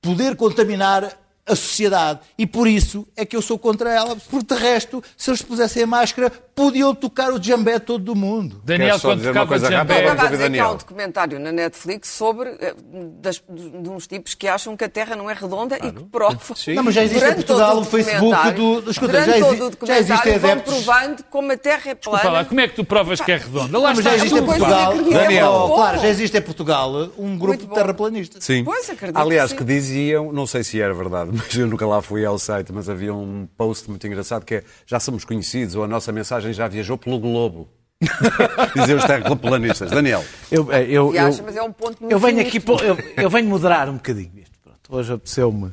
[0.01, 2.21] poder contaminar a sociedade.
[2.39, 5.83] E por isso é que eu sou contra ela, porque de resto, se eles pusessem
[5.83, 8.61] a máscara, podiam tocar o jambé todo do mundo.
[8.65, 9.95] Daniel, quando dizer uma tocava coisa jambé...
[9.95, 10.11] rápida?
[10.13, 12.75] Estava a dizer que há um documentário na Netflix sobre eh,
[13.21, 16.39] das- de uns tipos que acham que a Terra não é redonda e que provam.
[16.75, 19.39] Não, mas já existe em durante Portugal todo o Facebook documentário- do- escuta, durante já
[19.39, 22.19] todo exi- o já existem adeptos- provando como a Terra é plana.
[22.19, 23.79] Desculpa lá, como é que tu provas que é redonda?
[23.79, 24.95] Lá mas já existe em Portugal.
[24.97, 25.69] Daniel.
[25.73, 25.75] é.
[25.77, 28.43] Claro, já existe em Portugal um grupo de terraplanistas.
[28.45, 28.65] Sim.
[28.65, 32.25] Pois, acredito Aliás, que diziam, não sei se era verdade, mas eu nunca lá fui
[32.25, 35.87] ao site, mas havia um post muito engraçado que é já somos conhecidos ou a
[35.89, 37.69] nossa mensagem já viajou pelo globo.
[38.77, 39.91] Diziam os terraplanistas.
[39.91, 40.25] Daniel.
[40.51, 42.97] Eu, eh, eu, acha, eu- mas é um ponto no eu venho aqui, pô- eu,
[43.17, 44.57] eu venho moderar um bocadinho isto.
[44.63, 45.73] Pronto, hoje apeteceu-me.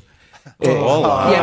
[0.59, 1.31] É, Olá.
[1.31, 1.39] e é,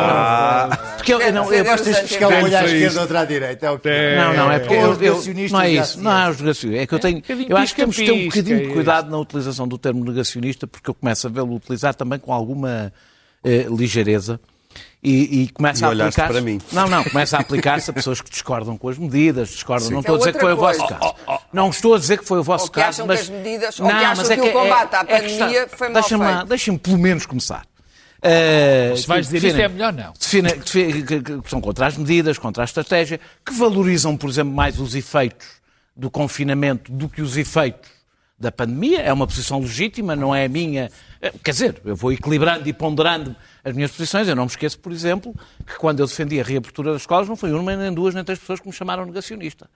[0.77, 3.21] não, porque eu, eu não, eu, Tens de buscar um olho à ser esquerda outra
[3.21, 3.67] à direita.
[3.67, 6.31] É o que Não, não, é porque É eu, eu- não é isso, não é
[6.31, 6.83] os negacionistas.
[6.83, 8.71] É que eu tenho, um bocadinho eu acho que temos que ter um bocadinho de
[8.71, 12.33] é cuidado na utilização do termo negacionista, porque eu começo a vê-lo utilizar também com
[12.33, 12.93] alguma
[13.45, 14.41] eh, ligeireza.
[15.05, 16.61] E, e começa E a aplicar para mim.
[16.71, 19.91] Não, não, começa a aplicar-se a pessoas que discordam com as medidas, discordam.
[19.91, 21.15] Não Isso estou é a dizer que foi o outra vosso coisa.
[21.27, 21.41] caso.
[21.53, 23.31] Não estou a dizer que foi o vosso Ou que caso, acham mas que as
[23.31, 25.69] medidas- ou não, que acham mas que é o combate à é que está- pandemia
[25.77, 26.49] foi mal Deixa-me lá- feito.
[26.49, 27.67] Deixa-me pelo menos começar.
[28.25, 30.13] Eh, Se vais dizer isto é melhor não.
[30.13, 34.55] define- define- que, que são contra as medidas, contra a estratégia, que valorizam, por exemplo,
[34.55, 35.49] mais os efeitos
[35.97, 37.91] do confinamento do que os efeitos
[38.43, 39.01] da pandemia.
[39.01, 40.91] É uma posição legítima, não é a minha.
[41.21, 44.27] Eh, Quer dizer, eu vou equilibrando e ponderando as minhas posições.
[44.29, 45.35] Eu não me esqueço, por exemplo,
[45.67, 48.39] que quando eu defendi a reabertura das escolas, não foi uma, nem duas, nem três
[48.39, 49.71] pessoas que me chamaram negacionista.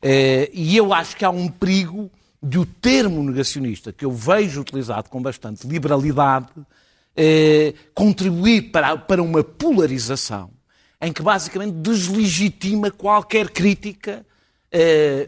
[0.00, 2.10] Eh, E eu acho que há um perigo
[2.42, 6.48] de o termo negacionista, que eu vejo utilizado com bastante liberalidade,
[7.16, 10.50] eh, contribuir para, para uma polarização
[11.00, 14.24] em que basicamente deslegitima qualquer crítica,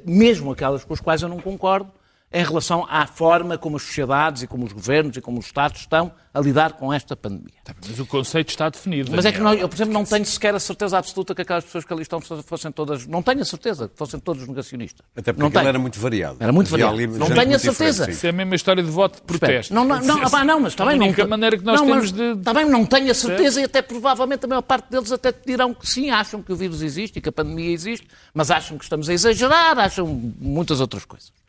[0.07, 1.91] mesmo aquelas com as quais eu não concordo,
[2.35, 5.83] em relação à forma como as sociedades e como os governos e como os Estados
[5.83, 7.55] estão a lidar com esta pandemia.
[7.89, 9.13] Mas o conceito está definido.
[9.15, 11.63] Mas é que nós, eu, por exemplo, não tenho sequer a certeza absoluta que aquelas
[11.63, 13.07] pessoas que ali estão fossem todas.
[13.07, 15.07] Não tenho a certeza que fossem todos negacionistas.
[15.13, 15.69] Até porque não aquilo tenho.
[15.69, 16.37] era muito variado.
[16.41, 16.93] Era muito variado.
[16.93, 18.11] ali Não tenho a certeza.
[18.11, 19.73] Isso é a mesma história de voto de protesto.
[19.73, 21.07] Não, não, não, ah, não, mas também a não.
[21.07, 22.43] única maneira que nós não, temos mas de.
[22.43, 25.73] Também não tenho a certeza e até provavelmente a maior parte deles até te dirão
[25.73, 28.83] que sim, acham que o vírus existe e que a pandemia existe, mas acham que
[28.83, 30.05] estamos a exagerar, acham
[30.41, 31.44] muitas outras coisas.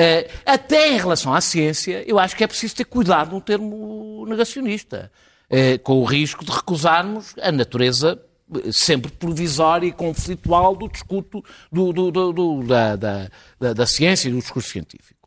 [0.00, 4.24] Eh, até em relação à ciência, eu acho que é preciso ter cuidado no termo
[4.28, 5.10] negacionista,
[5.50, 8.20] eh, com o risco de recusarmos a natureza
[8.54, 14.28] eh, sempre provisória e conflitual do discurso do- do- do- da, da- da- da ciência
[14.28, 15.18] e do discurso científico.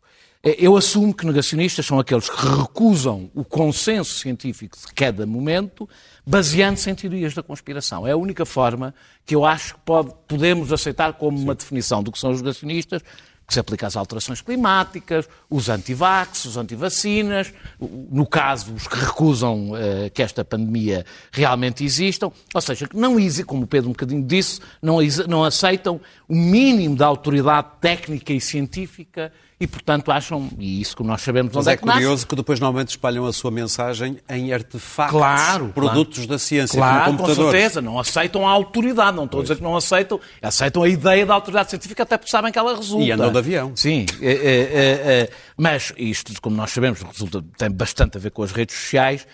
[0.42, 5.88] Eu assumo que negacionistas são aqueles que recusam o consenso científico de cada momento,
[6.26, 8.04] baseando-se em teorias da conspiração.
[8.08, 8.92] É a única forma
[9.24, 13.02] que eu acho que pode- podemos aceitar como uma definição do que são os negacionistas,
[13.46, 19.72] que se aplica às alterações climáticas, os antivax, os antivacinas, no caso, os que recusam
[19.76, 24.24] eh, que esta pandemia realmente existam, ou seja, que não como o Pedro um bocadinho
[24.24, 30.80] disse, não, não aceitam o mínimo da autoridade técnica e científica e, portanto, acham, e
[30.80, 33.24] isso que nós sabemos Mas onde é é que nasce, curioso que depois normalmente espalham
[33.24, 36.30] a sua mensagem em artefactos, Claro, produtos claro.
[36.30, 39.62] da ciência, Claro, como com certeza, não aceitam a autoridade, não estou a dizer que
[39.62, 43.04] não aceitam, aceitam a ideia da autoridade científica até porque sabem que ela resulta.
[43.04, 43.72] E andam de avião.
[43.76, 48.32] Sim, é, é, é, é, mas isto, como nós sabemos, resulta, tem bastante a ver
[48.32, 49.24] com as redes sociais,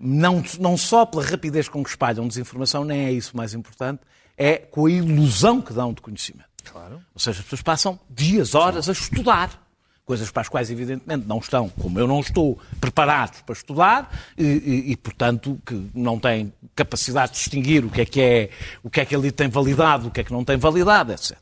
[0.00, 4.00] não, não só pela rapidez com que espalham desinformação, nem é isso o mais importante,
[4.36, 6.56] é com a ilusão que dão de conhecimento.
[6.64, 7.00] Claro.
[7.14, 9.65] Ou seja, as pessoas passam dias, horas a estudar.
[10.06, 14.44] Coisas para as quais, evidentemente, não estão, como eu não estou, preparados para estudar e,
[14.44, 18.50] e- e, portanto, que não têm capacidade de distinguir o que é que é,
[18.84, 21.36] o que é que ali tem validade, o que é que não tem validade, etc.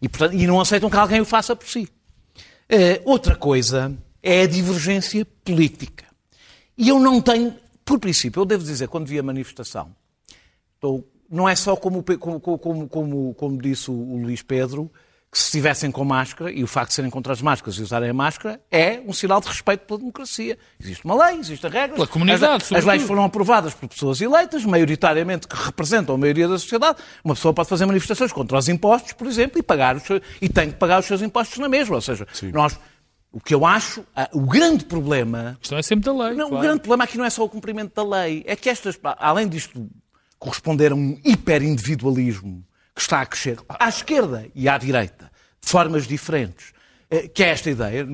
[0.00, 1.86] E, portanto, e não aceitam que alguém o faça por si.
[2.66, 6.06] Eh, outra coisa é a divergência política.
[6.78, 9.94] E eu não tenho, por princípio, eu devo dizer, quando vi a manifestação,
[10.76, 14.90] estou- não é só como, como, como, como, como disse o Luís Pedro,
[15.30, 18.08] que se estivessem com máscara, e o facto de serem contra as máscaras e usarem
[18.08, 20.58] a máscara, é um sinal de respeito pela democracia.
[20.80, 21.96] Existe uma lei, existem regras.
[21.96, 26.48] Pela comunidade, as, as leis foram aprovadas por pessoas eleitas, maioritariamente que representam a maioria
[26.48, 26.98] da sociedade.
[27.22, 30.48] Uma pessoa pode fazer manifestações contra os impostos, por exemplo, e, pagar os seus, e
[30.48, 31.96] tem que pagar os seus impostos na mesma.
[31.96, 32.78] Ou seja, nós,
[33.30, 36.36] o que eu acho, o grande problema A questão é sempre da lei.
[36.36, 36.64] não, O claro.
[36.64, 39.86] grande problema aqui não é só o cumprimento da lei, é que estas, além disto
[40.38, 42.64] corresponder a um hiperindividualismo
[42.98, 45.30] que está a crescer à esquerda e à direita,
[45.62, 46.72] de formas diferentes,
[47.10, 48.06] eh, que é esta ideia,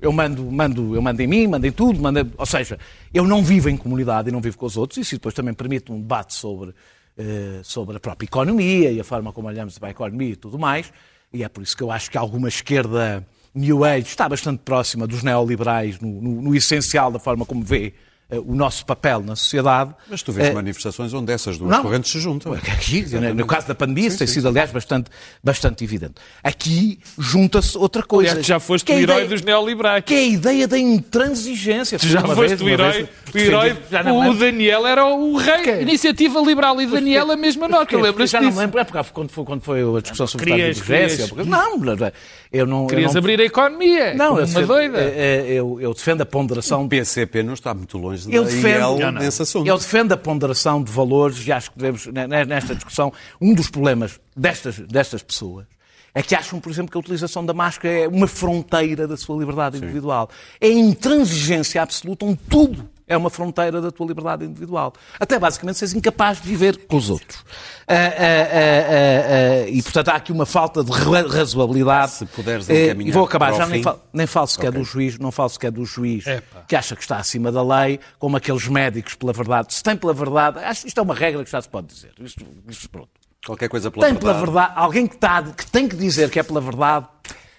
[0.00, 2.78] eu mando, mando, eu mando em mim, mando em tudo, mando ou seja,
[3.14, 5.90] eu não vivo em comunidade e não vivo com os outros, isso depois também permite
[5.92, 6.74] um debate sobre,
[7.16, 10.58] eh, sobre a própria economia e a forma como olhamos para a economia e tudo
[10.58, 10.92] mais,
[11.32, 15.06] e é por isso que eu acho que alguma esquerda New Age está bastante próxima
[15.06, 17.92] dos neoliberais no, no- no essencial da forma como vê
[18.38, 19.94] o nosso papel na sociedade.
[20.08, 21.82] Mas tu vês eh, manifestações onde essas duas não.
[21.82, 22.52] correntes se juntam.
[22.52, 25.10] Aqui, né, no caso da pandemia, isso tem sido, aliás, bastante,
[25.42, 26.14] bastante evidente.
[26.42, 28.30] Aqui junta-se outra coisa.
[28.30, 30.04] Aliás, tu já foste que o é a herói ideia- dos neoliberais.
[30.04, 31.98] Que é a ideia da intransigência.
[31.98, 32.92] Tu já Uma foste vez, o herói.
[32.92, 33.76] vez, O herói.
[34.30, 34.34] O.
[34.34, 35.54] Daniel era o rei.
[35.54, 35.80] Porquê?
[35.82, 37.96] Iniciativa Liberal e Daniel a mesma nota.
[37.96, 38.60] Lembras-te Já não me disso?
[38.60, 41.28] lembro, é porque quando foi, quando foi a discussão sobre o Querias- Estado de Grécia.
[41.28, 42.12] porque- Não, não,
[42.52, 42.86] eu não.
[42.86, 44.14] Querias eu não, abrir a economia.
[44.14, 44.98] Não, eu uma defendo, doida.
[44.98, 48.44] eh, eh, Eu, eu defendo a ponderação O PCP não está muito longe da Eu
[48.44, 49.66] defendo, IEL nesse assunto.
[49.66, 53.54] eu defendo a ponderação de valores e acho que devemos, ne- ne- nesta discussão, um
[53.54, 55.66] dos problemas destas, destas pessoas
[56.14, 59.38] é que acham, por exemplo, que a utilização da máscara é uma fronteira da sua
[59.38, 60.28] liberdade individual.
[60.60, 64.92] É intransigência absoluta, onde tudo é uma fronteira da tua liberdade individual.
[65.20, 67.44] Até basicamente seres incapaz de viver com os outros.
[67.86, 72.12] Ah, ah, ah, ah, ah, e, portanto, há aqui uma falta de ra- razoabilidade.
[72.12, 75.18] Se puderes Eh, encaminhar E vou acabar, já nem, falo, nem falo sequer do juiz,
[75.18, 76.62] não falo sequer do juiz Epá.
[76.66, 79.74] que acha que está acima da lei, como aqueles médicos pela verdade.
[79.74, 82.12] Se tem pela verdade, acho que isto é uma regra que já se pode dizer.
[82.20, 83.10] Isto, isto pronto.
[83.44, 84.52] Qualquer coisa pela Tem pela verdade.
[84.52, 87.06] verdade, alguém que, está, que tem que dizer que é pela verdade,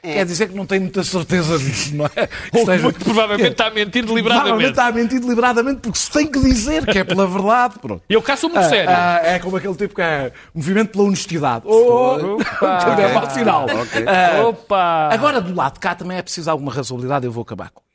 [0.04, 2.30] quer dizer que não tem muita certeza disso, não é?
[2.54, 4.70] Ou esteja- muito provavelmente está a mentir Provavelmente deliberadamente.
[4.70, 7.80] está a mentir deliberadamente porque se tem que dizer que é pela verdade.
[7.80, 8.04] Pronto.
[8.10, 8.90] Eu cá sou muito Ah, sério.
[8.92, 11.64] ah, é como aquele tipo que é movimento pela honestidade.
[11.66, 12.96] Oh, Opa.
[13.00, 13.66] é mau sinal.
[13.66, 14.06] Ok.
[14.08, 15.10] Ah, Opa!
[15.12, 17.94] Agora, do lado de cá também é preciso alguma razoabilidade, eu vou acabar com isto.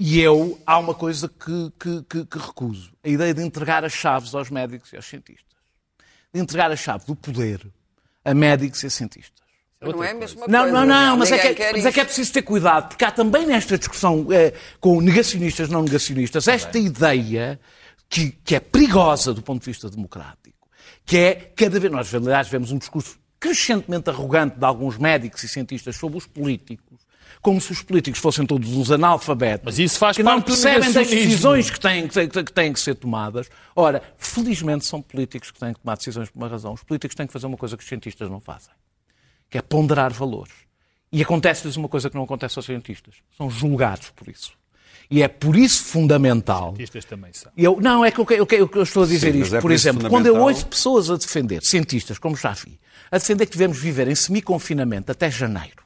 [0.00, 3.92] E eu, há uma coisa que, que, que, que recuso: a ideia de entregar as
[3.92, 5.44] chaves aos médicos e aos cientistas.
[6.32, 7.60] De entregar a chave do poder
[8.24, 9.47] a médicos e a cientistas.
[9.80, 10.72] Não é a mesma Não, coisa.
[10.72, 13.12] não, não, mas é, Ninguém que, mas é que é preciso ter cuidado, porque há
[13.12, 17.60] também nesta discussão eh, com negacionistas, não negacionistas, esta ideia
[18.08, 20.68] que, que é perigosa do ponto de vista democrático,
[21.06, 25.48] que é cada vez, nós aliás vemos um discurso crescentemente arrogante de alguns médicos e
[25.48, 26.98] cientistas sobre os políticos,
[27.40, 29.64] como se os políticos fossem todos uns analfabetos.
[29.64, 32.96] Mas isso faz que não percebem das decisões que têm, que, que têm que ser
[32.96, 33.48] tomadas.
[33.76, 36.72] Ora, felizmente são políticos que têm que tomar decisões por uma razão.
[36.72, 38.72] Os políticos têm que fazer uma coisa que os cientistas não fazem
[39.50, 40.52] que é ponderar valores.
[41.10, 43.14] E acontece-lhes uma coisa que não acontece aos cientistas.
[43.36, 44.52] São julgados por isso.
[45.10, 46.74] E é por isso fundamental.
[46.76, 47.50] Cientistas também são.
[47.56, 49.54] Eu, não, é que eu, eu, eu, eu estou a dizer Sim, isto.
[49.56, 52.52] é por por isso exemplo, quando eu fundamental- ouço pessoas a defender, cientistas, como já
[52.52, 52.78] vi,
[53.10, 55.82] a defender que devemos viver em semi-confinamento até janeiro.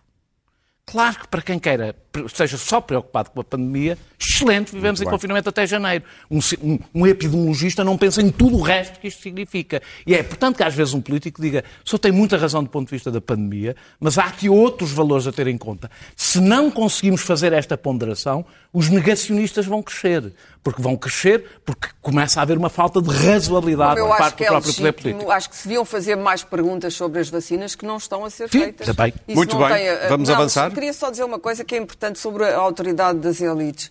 [0.84, 1.94] Claro que para quem queira,
[2.26, 5.10] esteja só preocupado com a pandemia, excelente, vivemos em bem.
[5.12, 6.04] confinamento até janeiro.
[6.30, 9.80] Um, um- um epidemiologista não pensa em tudo o resto que isto significa.
[10.06, 12.68] E é, portanto, que às vezes um político diga, o senhor tem muita razão do
[12.70, 15.90] ponto de vista da pandemia, mas há aqui outros valores a ter em conta.
[16.16, 20.32] Se não conseguimos fazer esta ponderação, os negacionistas vão crescer.
[20.64, 24.46] Porque vão crescer porque começa a haver uma falta de razoabilidade por parte do é
[24.46, 25.30] próprio poder legítimo, político.
[25.32, 28.48] acho que se deviam fazer mais perguntas sobre as vacinas que não estão a ser
[28.48, 28.86] Sim, feitas.
[28.86, 29.12] também.
[29.26, 29.88] Isso Muito bem.
[29.88, 30.70] a- Vamos não, avançar?
[30.70, 33.90] Queria só dizer uma coisa que é importante sobre a autoridade das elites.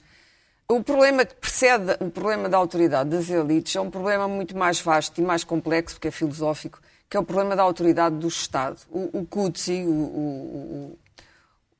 [0.67, 4.80] O problema que precede o problema da autoridade das elites é um problema muito mais
[4.80, 8.78] vasto e mais complexo, que é filosófico, que é o problema da autoridade do Estado.
[8.89, 11.00] O, o Coetzee, o, o-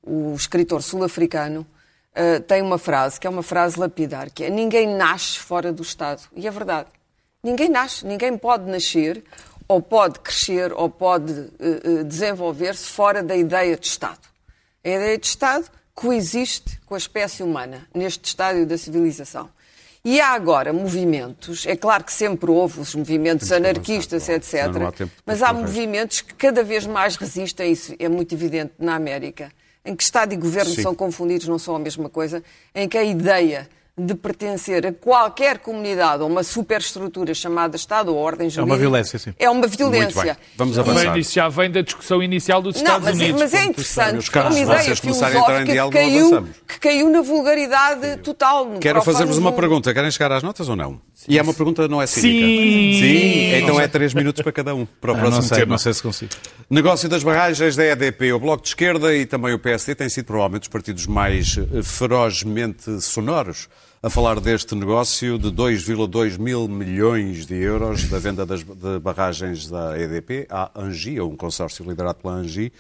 [0.03, 1.65] o- escritor sul-africano,
[2.13, 5.81] eh, tem uma frase, que é uma frase lapidar, que é ninguém nasce fora do
[5.81, 6.23] Estado.
[6.35, 6.89] E é verdade.
[7.41, 9.23] Ninguém nasce, ninguém pode nascer,
[9.69, 14.19] ou pode crescer, ou pode eh, desenvolver-se fora da ideia de Estado.
[14.83, 15.69] A ideia de Estado
[16.01, 19.51] coexiste com a espécie humana, neste estádio da civilização.
[20.03, 24.65] E há agora movimentos, é claro que sempre houve os movimentos anarquistas, etc.
[25.23, 29.51] Mas há movimentos que cada vez mais resistem, isso é muito evidente na América,
[29.85, 30.81] em que Estado e governo Sim.
[30.81, 35.60] são confundidos, não são a mesma coisa, em que a ideia de pertencer a qualquer
[35.60, 39.34] comunidade ou uma superestrutura chamada Estado ou ordem jurídica violência, sim.
[39.38, 39.89] é uma Muito bem.
[39.89, 40.38] violência.
[40.56, 41.13] Vamos avançar.
[41.13, 43.41] Vem já vem da discussão inicial dos não, Estados mas, Unidos.
[43.41, 46.47] mas é interessante, é uma ideia vocês começarem a entrar em filosófica que diálogo, caiu,
[46.67, 48.65] que caiu na vulgaridade total.
[48.65, 49.93] no Quero fazer-vos uma pergunta.
[49.93, 51.01] Querem chegar às notas ou não?
[51.27, 52.45] E é uma pergunta não é cínica.
[52.45, 52.99] Sim.
[52.99, 53.56] Sim.
[53.56, 54.86] Então é três minutos para cada um.
[54.86, 55.77] Para o próximo tema.
[55.77, 56.32] se consigo.
[56.69, 60.25] Negócio das barragens da EDP, o Bloco de Esquerda e também o PSD têm sido
[60.25, 63.67] provavelmente os partidos mais ferozmente sonoros
[64.03, 69.69] a falar deste negócio de 2,2 mil milhões de euros da venda das de barragens
[69.69, 72.73] da EDP à Angi, ou um consórcio liderado pela Angi.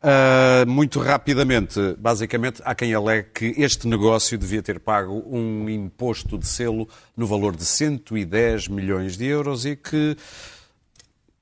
[0.00, 6.38] Ah, muito rapidamente, basicamente, há quem alegue que este negócio devia ter pago um imposto
[6.38, 10.16] de selo no valor de 110 milhões de euros e que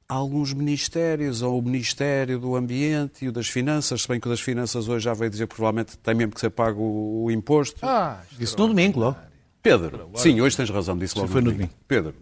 [0.08, 4.30] alguns ministérios, ou o Ministério do Ambiente e o das Finanças, se bem que o
[4.30, 7.78] das Finanças hoje já veio dizer que provavelmente tem mesmo que ser pago o imposto.
[7.84, 9.18] Ah, Isso no domingo, logo.
[9.62, 11.72] Pedro, sim, hoje tens razão, disse logo foi no domingo.
[11.86, 12.14] Pedro,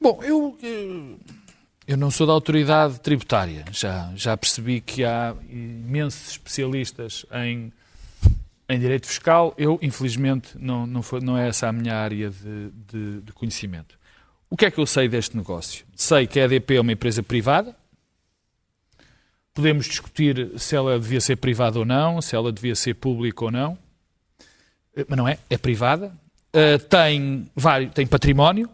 [0.00, 1.18] Bom, eu, eu,
[1.86, 3.64] eu não sou da autoridade tributária.
[3.70, 7.72] Já, já percebi que há imensos especialistas em
[8.68, 12.70] Em direito fiscal, eu, infelizmente, não, não, foi- não é essa a minha área de,
[12.90, 13.96] de- de conhecimento.
[14.48, 15.84] O que é que eu sei deste negócio?
[15.94, 17.74] Sei que a EDP é uma empresa privada.
[19.52, 23.50] Podemos discutir se ela devia ser privada ou não, se ela devia ser pública ou
[23.50, 23.78] não.
[24.94, 26.12] Eh, Mas não é, é privada.
[26.52, 28.68] Eh, tem, vários, tem património.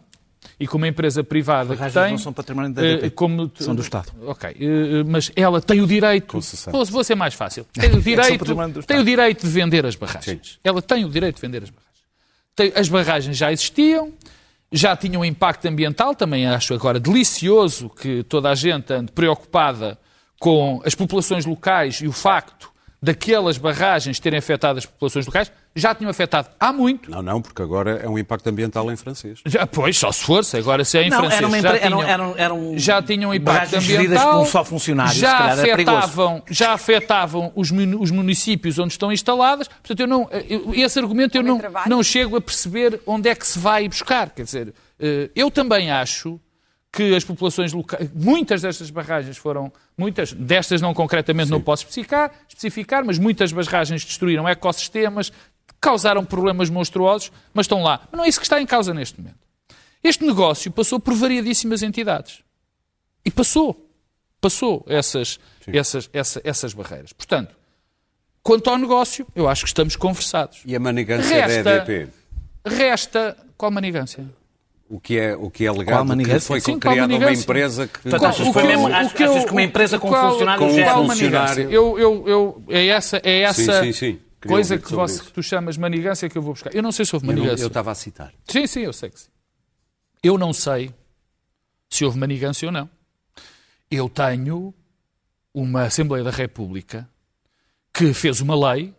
[0.59, 2.11] E como empresa privada que tem...
[2.11, 3.09] não são património da eh, EDP.
[3.11, 4.11] como tu- São do Estado.
[4.27, 6.27] Ok, eh, mas ela tem o direito.
[6.27, 6.71] Concessão.
[6.85, 7.65] Vou, ser mais fácil.
[7.73, 8.95] Tem o direito, património do Estado.
[8.97, 10.59] tem o direito de vender as barragens.
[10.63, 12.77] Ela tem o direito de vender as barragens.
[12.77, 14.13] As barragens já existiam,
[14.73, 16.15] já tinham um impacto ambiental.
[16.15, 19.97] Também acho agora delicioso que toda a gente ande preocupada
[20.39, 22.72] com as populações locais e o facto
[23.03, 25.51] daquelas barragens terem afetado as populações locais.
[25.75, 27.11] Já tinham afetado há muito.
[27.11, 29.39] Não, não, porque agora é um impacto ambiental em francês.
[29.45, 30.55] Já, pois, só se fosse.
[30.55, 33.83] Agora, se é em Não, francês, era já tinham- eram- eram já tinham impacto barragens
[33.83, 34.39] geridas ambiental.
[34.39, 39.11] por um só funcionário, se já afetavam, já afetavam os, mun- os municípios onde estão
[39.11, 39.67] instaladas.
[39.67, 43.45] Portanto, eu não, eu- esse argumento eu não, não chego a perceber onde é que
[43.45, 44.29] se vai buscar.
[44.29, 46.39] Quer dizer, eh, eu também acho
[46.95, 52.31] que as populações locais, muitas destas barragens foram, muitas, destas não concretamente não posso especificar,
[52.47, 55.33] especificar, mas muitas barragens destruíram ecossistemas,
[55.81, 58.01] causaram problemas monstruosos, mas estão lá.
[58.11, 59.39] Mas não é isso que está em causa neste momento.
[60.03, 62.43] Este negócio passou por variadíssimas entidades.
[63.25, 63.89] E passou.
[64.39, 67.11] Passou essas, essas, essa- essas barreiras.
[67.13, 67.55] Portanto,
[68.43, 70.59] quanto ao negócio, eu acho que estamos conversados.
[70.65, 72.09] E a manigância Resta- da EDP?
[72.65, 73.37] Resta.
[73.57, 74.25] Qual manigância?
[74.89, 77.99] O que é, o que é legado que foi Sim, criada uma empresa que...
[77.99, 80.31] Portanto, achas o que mesmo- achas- o que eu- achas que uma empresa com qual-
[80.33, 81.07] funcionários Com um funcionário.
[81.07, 81.61] manigância?
[81.63, 85.23] Eu, eu, eu, é essa, é essa Sim, sim, coisa que, você, isso.
[85.25, 86.75] que tu chamas manigância que eu vou buscar.
[86.75, 87.63] Eu não sei se houve manigância.
[87.63, 88.31] Eu estava a citar.
[88.45, 89.29] Sim, sim, eu sei que sim.
[90.21, 90.91] Eu não sei
[91.89, 92.87] se houve manigância ou não.
[93.89, 94.73] Eu tenho
[95.53, 97.09] uma Assembleia da República
[97.93, 98.93] que fez uma lei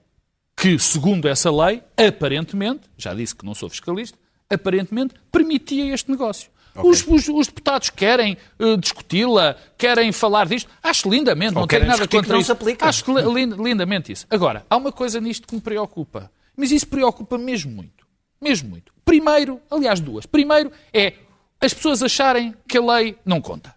[0.56, 4.18] que, segundo essa lei, aparentemente, já disse que não sou fiscalista,
[4.50, 6.50] aparentemente permitia este negócio.
[6.76, 10.68] Os, os- os deputados querem eh, discuti-la, querem falar disto.
[10.82, 12.46] Acho lindamente, não tenho querem nada contra não isso.
[12.46, 12.86] se aplica.
[12.86, 14.26] Acho li- lin- lindamente isso.
[14.28, 16.30] Agora, há uma coisa nisto que me preocupa.
[16.56, 18.04] Mas isso preocupa mesmo muito.
[18.42, 18.92] Mesmo muito.
[19.04, 20.26] Primeiro, aliás, duas.
[20.26, 21.14] Primeiro é
[21.60, 23.72] as pessoas acharem que a lei não conta.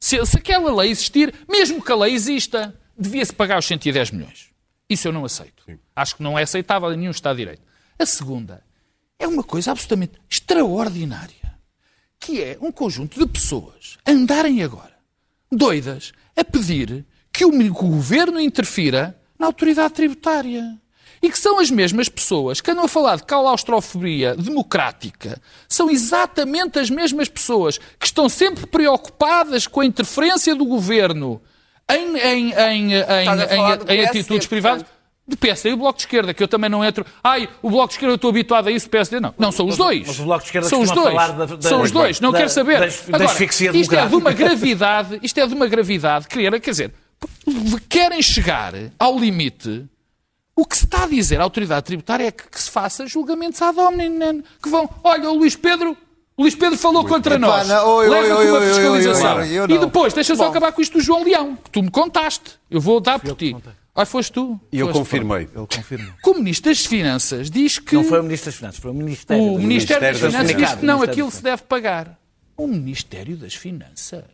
[0.00, 4.50] Se, se aquela lei existir, mesmo que a lei exista, devia-se pagar os 110 milhões.
[4.90, 5.62] Isso eu não aceito.
[5.94, 7.62] Acho que não é aceitável em nenhum Estado de Direito.
[7.98, 8.64] A segunda
[9.22, 11.56] é uma coisa absolutamente extraordinária,
[12.18, 14.92] que é um conjunto de pessoas andarem agora
[15.50, 20.76] doidas a pedir que o, governo interfira na autoridade tributária.
[21.22, 26.80] E que são as mesmas pessoas que andam a falar de claustrofobia democrática, são exatamente
[26.80, 31.40] as mesmas pessoas que estão sempre preocupadas com a interferência do governo
[31.88, 32.92] em, em, em,
[33.88, 34.84] em, atitudes privadas.
[35.26, 37.06] Do PSD e o Bloco de Esquerda, que eu também não entro.
[37.22, 39.32] Ai, o Bloco de Esquerda eu estou habituado a isso, o PSD não.
[39.38, 40.04] Não, são os dois.
[40.06, 41.14] mas o Bloco de Esquerda são os dois.
[41.14, 42.80] falar da- da- são os dois, não da- quero saber.
[42.80, 46.92] da Agora, isto é de uma gravidade, isto é de uma gravidade, querer, quer dizer,
[47.88, 49.84] querem chegar ao limite.
[50.56, 53.62] O que se está a dizer à autoridade tributária é que, que se faça julgamentos
[53.62, 55.96] ad hominem, que vão, olha, o Luís Pedro,
[56.36, 57.70] o Luís Pedro falou contra nós.
[57.70, 59.36] oi, Leva oi, uma oi, fiscalização.
[59.36, 61.80] oi, oi, eu E depois, deixa só acabar com isto do João Leão, que tu
[61.82, 62.58] me contaste.
[62.70, 63.56] Eu vou dar por ti.
[63.94, 64.58] Ah, foste tu.
[64.72, 65.42] E eu Foste, confirmei.
[65.54, 66.16] Ele confirma.
[66.22, 66.38] pronto.
[66.38, 69.42] O Ministro das Finanças diz que Não foi o Ministro das Finanças, foi o Ministério.
[69.44, 72.18] o das Ministério das Ministério das Finanças diz que não, Ministério aquilo se deve pagar.
[72.56, 74.24] O Ministério das Finanças.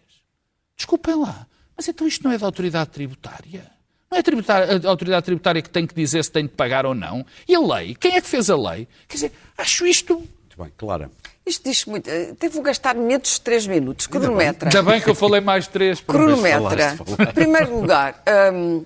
[0.76, 1.44] Desculpem lá,
[1.76, 3.64] mas então isto não é da autoridade tributária?
[4.10, 6.86] Não é a, tributária- a autoridade tributária que tem que dizer se tem de pagar
[6.86, 7.26] ou não?
[7.48, 7.96] E a lei?
[7.96, 8.86] Quem é que fez a lei?
[9.08, 10.14] Quer dizer, acho isto.
[10.14, 11.10] Muito bem, Clara.
[11.44, 12.08] Isto diz muito.
[12.08, 14.06] eh, Até vou gastar menos de 3 minutos.
[14.06, 14.68] Cronometra.
[14.68, 16.00] Ainda bem que eu falei mais três.
[16.00, 16.26] por vez.
[16.26, 16.96] Cronometra.
[17.28, 18.22] Em primeiro lugar,
[18.54, 18.84] hum,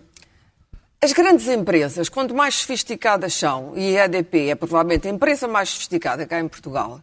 [1.03, 5.71] as grandes empresas, quanto mais sofisticadas são, e a EDP é provavelmente a empresa mais
[5.71, 7.01] sofisticada cá em Portugal,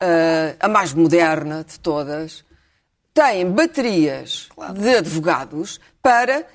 [0.00, 2.42] eh, a mais moderna de todas,
[3.12, 6.46] têm baterias de advogados para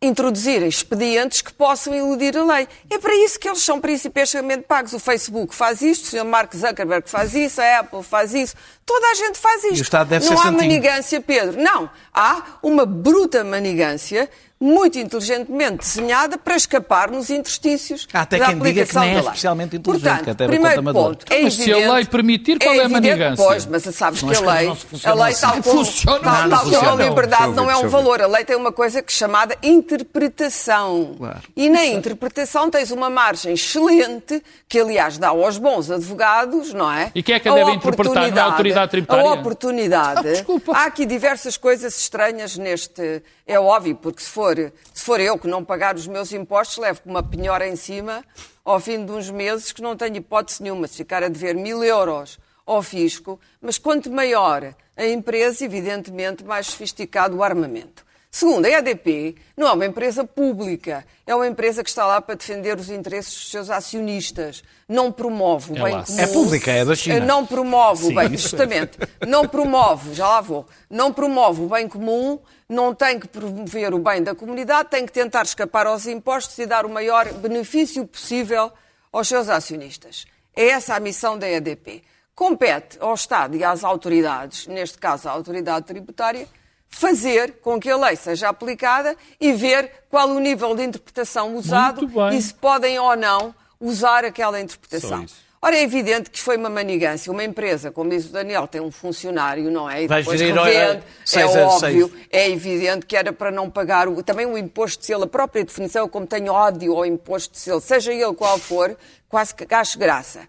[0.00, 2.68] introduzirem expedientes que possam eludir a lei.
[2.88, 4.92] É para isso que eles são principalmente pagos.
[4.92, 6.24] O Facebook faz isto, o Sr.
[6.24, 8.54] Mark Zuckerberg faz isso, a Apple faz isso,
[8.86, 9.78] toda a gente faz isto.
[9.78, 10.56] o Estado deve Não há santinho.
[10.56, 11.60] manigância, Pedro.
[11.60, 11.90] Não.
[12.14, 18.54] Há uma bruta manigância muito inteligentemente desenhada para escapar nos interstícios Há até da quem
[18.56, 19.28] diga que aplicação nem é da lei.
[19.28, 22.58] especialmente inteligente, Portanto, que até é primeiro ponto, é Mas se a evidente- lei permitir,
[22.58, 23.44] qual é a evidente, manigância?
[23.44, 24.72] Pois, mas sabes que a lei,
[25.04, 25.40] a lei assim.
[25.40, 28.20] tal como, Funciona, tal, como a liberdade não é um valor.
[28.22, 31.14] A lei tem uma coisa que é chamada interpretação.
[31.18, 31.40] Claro.
[31.56, 37.10] E na interpretação tens uma margem excelente, que aliás dá aos bons advogados, não é?
[37.14, 38.04] E quem é que a deve interpretar?
[38.06, 39.22] Não é a oportunidade- autoridade tributária?
[39.30, 40.28] A oportunidade.
[40.28, 40.72] Ah, desculpa.
[40.76, 43.22] Há aqui diversas coisas estranhas neste.
[43.46, 46.78] É óbvio, porque se for for, se for eu que não pagar os meus impostos,
[46.78, 48.24] levo com uma penhora em cima
[48.64, 51.82] ao fim de uns meses que não tenho hipótese nenhuma de ficar a dever mil
[51.84, 58.04] euros ao fisco, mas quanto maior a empresa, evidentemente, mais sofisticado o armamento.
[58.30, 62.34] Segundo, a EDP não é uma empresa pública, é uma empresa que está lá para
[62.34, 64.62] defender os interesses dos seus acionistas.
[64.86, 66.20] Não promove o É bem comum.
[66.20, 67.20] É pública, é da China.
[67.20, 71.88] Não promove Sim, o bem, justamente, não promove, já lá vou, não promove o bem
[71.88, 76.58] comum, não tem que promover o bem da comunidade, tem que tentar escapar aos impostos
[76.58, 78.70] e dar o maior benefício possível
[79.10, 80.26] aos seus acionistas.
[80.54, 82.04] É essa a missão da EDP.
[82.34, 86.46] Compete ao Estado e às autoridades, neste caso à autoridade tributária,
[86.88, 92.08] fazer com que a lei seja aplicada e ver qual o nível de interpretação usado
[92.32, 95.24] e se podem ou não usar aquela interpretação.
[95.60, 97.32] Ora, é evidente que foi uma manigância.
[97.32, 100.04] Uma empresa, como diz o Daniel, tem um funcionário, não é?
[100.04, 101.02] E depois revende.
[101.24, 102.26] seis é óbvio, seis.
[102.30, 105.64] é evidente que era para não pagar o, também o imposto de selo, a própria
[105.64, 108.96] definição, como tenho ódio ao imposto de selo, seja ele qual for,
[109.28, 110.48] quase que acho graça.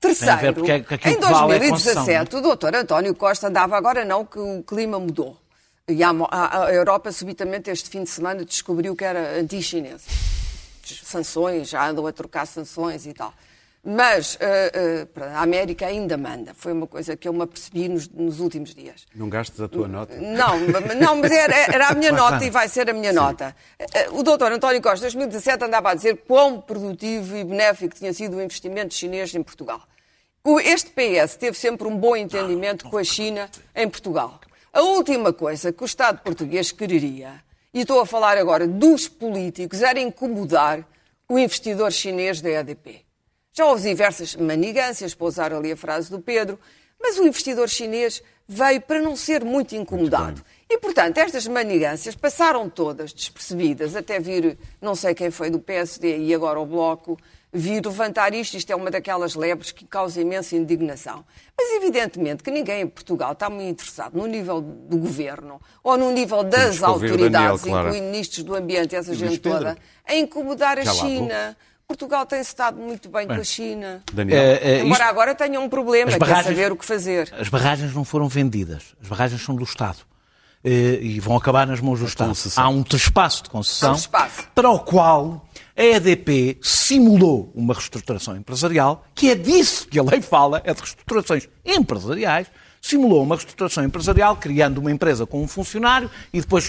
[0.00, 4.24] Terceiro, é aquilo em que vale é 2017, o doutor António Costa andava agora não
[4.24, 5.36] que o clima mudou.
[5.88, 10.02] E a, a- a Europa subitamente este fim de semana descobriu que era anti-chinesa.
[10.84, 13.32] Sanções, já andam a trocar sanções e tal.
[13.84, 16.52] Mas eh, eh, a América ainda manda.
[16.54, 19.06] Foi uma coisa que eu me apercebi nos, nos últimos dias.
[19.14, 20.16] Não gastes a tua nota.
[20.16, 20.58] Não,
[20.98, 23.54] não mas era, era a minha nota e vai ser a minha nota.
[23.78, 28.12] Eh, O doutor António Costa, em 2017, andava a dizer quão produtivo e benéfico tinha
[28.12, 29.80] sido o investimento chinês em Portugal.
[30.42, 34.40] O- Este PS teve sempre um bom entendimento com a China em Portugal.
[34.76, 39.80] A última coisa que o Estado português quereria, e estou a falar agora dos políticos,
[39.80, 40.86] era incomodar
[41.26, 43.00] o investidor chinês da EDP.
[43.54, 46.60] Já houve diversas manigâncias, para usar ali a frase do Pedro,
[47.00, 50.44] mas o investidor chinês veio para não ser muito incomodado.
[50.68, 56.18] e, portanto, estas manigâncias passaram todas despercebidas, até vir, não sei quem foi do PSD
[56.18, 57.18] e agora o Bloco,
[57.56, 58.56] vir levantar isto.
[58.56, 61.24] Isto é uma daquelas lebres que causa imensa indignação.
[61.58, 66.12] Mas, evidentemente, que ninguém em Portugal está muito interessado no nível do governo ou no
[66.12, 67.88] nível das autoridades, Daniel, Clara.
[67.88, 69.58] incluindo ministros do Ambiente e essa Luís gente Pedro.
[69.58, 70.84] toda, a incomodar a.
[70.84, 71.56] China.
[71.88, 74.02] Portugal tem-se estado muito bem, com a China.
[74.12, 74.36] Daniel.
[74.42, 77.32] Eh, eh, Embora isto- agora tenha um problema, que é barragens- saber o que fazer.
[77.38, 78.96] As barragens não foram vendidas.
[79.00, 79.98] As barragens são do Estado.
[80.68, 82.26] Eh, E vão acabar nas mãos do Estado.
[82.26, 82.64] concessão.
[82.64, 84.48] Há um trespasso de concessão um trespasso.
[84.52, 85.46] para o qual
[85.76, 90.80] a EDP simulou uma reestruturação empresarial, que é disso que a lei fala, é de
[90.80, 92.48] reestruturações empresariais,
[92.82, 96.68] simulou uma reestruturação empresarial, criando uma empresa com um funcionário e depois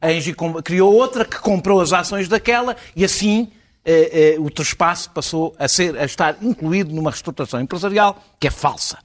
[0.00, 0.34] a Engie
[0.64, 3.52] criou outra que comprou as ações daquela e assim
[3.84, 8.50] eh, eh, o trespasse passou a, ser, a estar incluído numa reestruturação empresarial que é
[8.50, 8.98] falsa.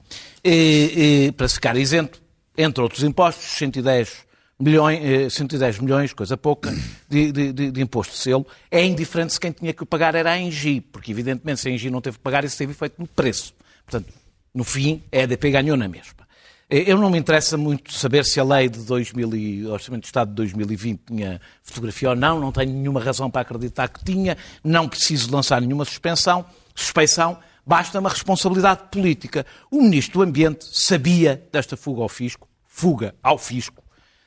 [1.36, 2.23] Para se ficar isento,
[2.56, 4.24] entre outros impostos, 110
[4.58, 6.72] milhões, eh, 110 milhões coisa pouca,
[7.08, 8.46] de, de- de- imposto de selo.
[8.70, 11.90] É indiferente se quem tinha que pagar era a Engie, porque evidentemente se a Engie
[11.90, 13.52] não teve que pagar, isso teve efeito no preço.
[13.84, 14.12] Portanto,
[14.54, 16.24] no fim, a EDP ganhou na mesma.
[16.70, 20.06] Eh, Eu não me interessa muito saber se a lei de 2000 e, Orçamento de
[20.06, 24.36] Estado de 2020 tinha fotografia ou não, não tenho nenhuma razão para acreditar que tinha,
[24.62, 26.44] não preciso lançar nenhuma suspensão,
[26.74, 27.36] suspeição,
[27.66, 29.46] basta uma responsabilidade política.
[29.70, 33.82] O Ministro do Ambiente sabia desta fuga ao fisco, fuga ao fisco,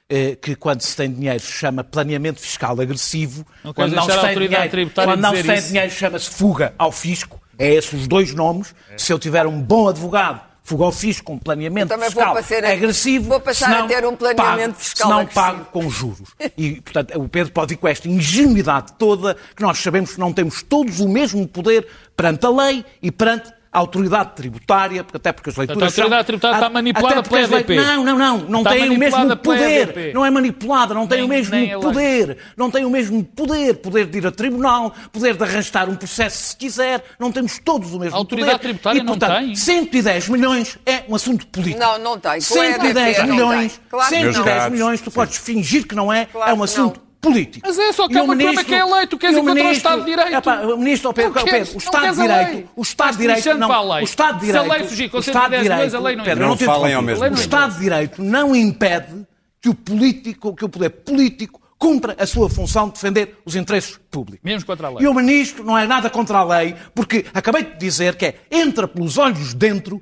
[0.10, 4.34] eh, que quando se tem dinheiro se chama planeamento fiscal agressivo, Não quando não se
[4.34, 8.74] dinheiro, quando não se tem dinheiro chama-se fuga ao fisco, é esses os dois nomes.
[8.96, 12.66] Se eu tiver um bom advogado, fuga ao fisco com planeamento também vou fiscal passar
[12.66, 15.42] a- agressivo, vou passar a senão ter um planeamento pago, fiscal senão agressivo.
[15.46, 16.30] pago com juros.
[16.58, 20.34] E, portanto, o Pedro pode ir com esta ingenuidade toda, que nós sabemos que não
[20.34, 21.88] temos todos o mesmo poder
[22.18, 26.16] perante a lei e perante a autoridade tributária, porque até porque as leituras a autoridade
[26.22, 27.76] são- tributária está até manipulada porque pela EDP.
[27.76, 30.14] Não, não, não, não Está tem o mesmo poder.
[30.16, 32.38] Não é manipulada, não tem Nem- o mesmo a poder.
[32.58, 33.76] Não tem o mesmo poder.
[33.76, 37.04] Poder de ir a tribunal, poder de arrastar um processo se quiser.
[37.20, 38.68] Não temos todos o mesmo A autoridade poder.
[38.70, 39.56] tributária e, não portanto, tem.
[39.56, 41.80] 110 milhões é um assunto político.
[41.80, 42.32] Não, não tem.
[42.32, 43.82] Com a 110 EDP não milhões, tem.
[43.90, 44.34] Claro que não.
[44.34, 47.07] 110 Meus milhões, tu podes fingir que não é, Claro é um assunto não.
[47.22, 47.66] Político.
[47.68, 49.40] Mas é só que E o uma problema que é a lei, tu queres o
[49.40, 50.34] encontrar o ministro- Estado de Direito.
[50.38, 52.22] Epá, o ministro, Pedro, Não queres- Pedro, o Estado de.
[52.22, 55.18] Direito, o Estado de Direito, não, o Estado de Se a lei Direito, fugir com
[55.18, 57.02] o Estado de 110 milhões, Direito, a lei não Pedro, eu te Não falem ao
[57.02, 57.34] mesmo O.
[57.34, 59.26] Estado de Direito não impede
[59.62, 64.00] que o político, que o poder político cumpra a sua função de defender os interesses
[64.10, 64.40] públicos.
[64.44, 65.00] Mesmo contra a lei.
[65.04, 68.36] E o ministro não é nada contra a lei, porque acabei de dizer que é
[68.50, 70.02] entra pelos olhos dentro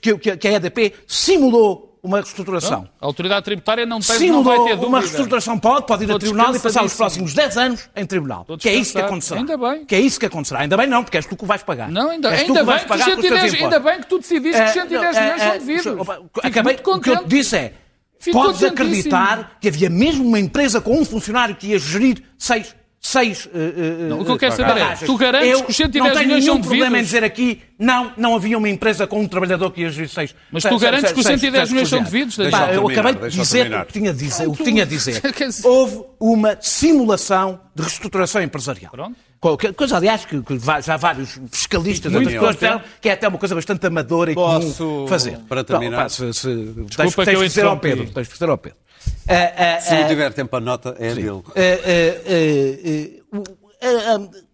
[0.00, 2.88] que, que- que a EDP simulou uma reestruturação.
[3.00, 4.98] A autoridade tributária não, tem, não Simulou vai ter uma dúvida.
[5.00, 8.42] reestruturação, pode, pode ir a Estou tribunal e passar os próximos 10 anos em tribunal.
[8.42, 9.40] Estou Que é isso que acontecerá.
[9.40, 9.84] Ainda bem.
[9.84, 10.60] Que é isso que acontecerá.
[10.60, 11.90] Ainda bem não, porque és tu que o vais pagar.
[11.90, 14.06] Não, ainda, ainda que bem que os pagar com os teus 110, ainda bem que
[14.06, 15.82] tu decidiste que os 110 É, milhões é, são é, devidos.
[15.84, 17.72] Fico Acabei, o que eu te disse é,
[18.18, 22.74] Ficou Podes acreditar que havia mesmo uma empresa com um funcionário que ia gerir seis.
[23.08, 25.06] Seis, eh, eh, Não, o que eu quero eh, saber é, bagagens.
[25.06, 27.06] tu garantes Eu que os 110 não tenho milhões nenhum são problema em devidos?
[27.08, 30.34] dizer aqui, não, não havia uma empresa com um trabalhador que ia gerir seis.
[30.50, 32.36] Mas tu garantes que os seis- 110 seis milhões são devidos?
[32.50, 34.48] Pá, eu acabei de dizer o que tinha a dizer.
[34.48, 35.22] O que tinha a dizer.
[35.62, 38.90] Houve uma simulação de reestruturação empresarial.
[38.90, 39.14] Pronto.
[39.76, 40.42] Coisa, aliás, que,
[40.84, 44.76] já vários fiscalistas Muito outras pessoas que é até uma coisa bastante amadora e Posso,
[44.84, 45.38] comum fazer.
[45.48, 45.96] para terminar?
[45.96, 47.76] Não, pá, se, se, Desculpa tens, que tens eu dizer ao.
[47.78, 48.06] Pedro.
[48.10, 48.78] Tens de dizer ao Pedro.
[49.28, 51.30] Ah, ah, Se não ah, tiver tempo a nota, é dele.
[51.30, 51.44] o-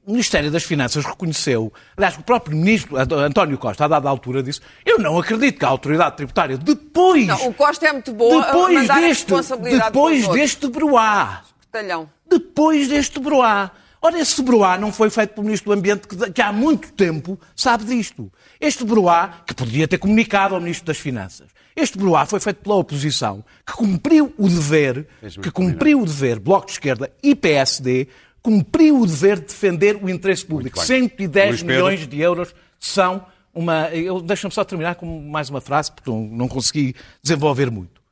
[0.07, 4.42] o Ministério das Finanças reconheceu, aliás, o próprio ministro Ant- António Costa, a dada altura,
[4.42, 8.40] disse: Eu não acredito que a autoridade tributária, depois, Não, o Costa é muito bom
[8.40, 12.09] a depois a deste, responsabilidade depois deste broá, Talhão.
[12.28, 13.70] depois deste broá.
[14.05, 17.38] Ora, esse broá não foi feito pelo Ministro do Ambiente, que, que há muito tempo
[17.55, 18.32] sabe disto.
[18.61, 22.76] Este broá, que podia ter comunicado ao Ministro das Finanças, este broá foi feito pela
[22.76, 25.06] oposição, que cumpriu o dever,
[25.42, 28.08] que cumpriu o dever, Bloco de Esquerda e PSD,
[28.42, 30.78] cumpriu o dever de defender o interesse público.
[30.78, 30.86] bem.
[30.86, 31.74] 110 Luís Pedro.
[31.74, 33.88] milhões de euros são uma...
[34.24, 38.02] Deixa-me só terminar com mais uma frase, porque não, não consegui desenvolver muito.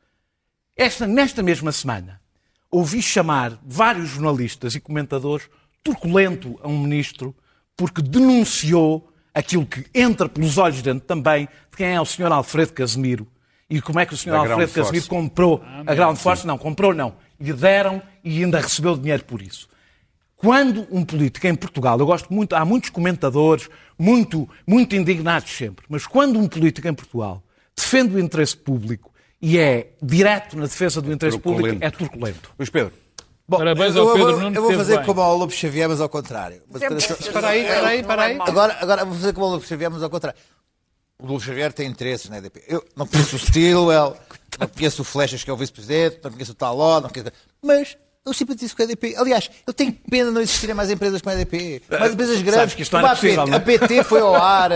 [0.76, 2.20] Esta, nesta mesma semana,
[2.70, 5.48] ouvi chamar vários jornalistas e comentadores
[5.82, 7.34] truculento a um ministro
[7.76, 12.32] porque denunciou aquilo que entra pelos olhos dentro também de quem é o Sr.
[12.32, 13.26] Alfredo Casemiro
[13.70, 14.30] e como é que o Sr.
[14.32, 15.08] Da Alfredo Force.
[15.08, 16.46] comprou a Ground Force.
[16.46, 17.14] Não, comprou não.
[17.40, 19.68] Lhe deram e ainda recebeu dinheiro por isso.
[20.36, 23.68] Quando um político em Portugal, eu gosto muito, há muitos comentadores,
[23.98, 27.42] muito, muito indignados sempre, mas quando um político em Portugal
[27.76, 31.84] defende o interesse público e é direto na defesa do interesse público, Truculento.
[31.86, 32.50] é turculento.
[32.58, 32.92] Luís Pedro.
[33.46, 35.06] Bom, Parabéns ao Pedro eu vou- Nuno, Eu vou fazer bem.
[35.06, 36.62] como ao Lobo Xavier, mas ao contrário.
[36.70, 38.38] Mas espera- aí, espera aí, espera aí.
[38.40, 40.38] Agora, agora vou fazer como o Lobo Xavier, mas ao contrário.
[41.22, 42.62] O Lobo Xavier tem interesses na EDP.
[42.66, 44.16] Eu não conheço o Stilwell,
[44.58, 47.30] não conheço o Flechas, que é o vice-presidente, não conheço o Taló, não conheço...
[47.62, 49.16] Mas eu simpatizo com a EDP.
[49.16, 51.82] Aliás, eu tenho pena de não existirem mais empresas como a EDP.
[51.88, 52.54] Mais empresas grandes.
[52.54, 53.56] Sabes que isto não a possível, PT, não é?
[53.56, 54.70] A PT foi ao ar,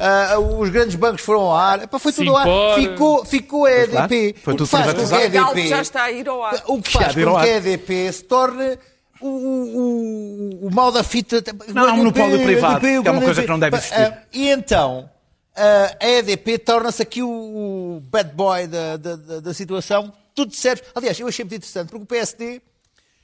[0.00, 1.82] ah, os grandes bancos foram ao ar.
[1.82, 2.74] Epá, foi tudo ao ar.
[2.74, 4.34] Ficou, ficou a EDP.
[4.42, 5.68] foi O que tudo faz com que a EDP...
[5.68, 6.62] já está a ir ao ar.
[6.66, 8.78] O que faz com que a EDP se torne
[9.20, 11.42] o, o, o, o mal da fita.
[11.72, 14.18] Não, é um monopólio privado, que é uma coisa que não deve existir.
[14.32, 15.08] E então,
[15.56, 20.12] a EDP torna-se aqui o, bad boy da, da, da, situação.
[20.34, 20.82] Tudo serve.
[20.94, 22.60] Aliás, eu achei muito interessante, porque o PSD.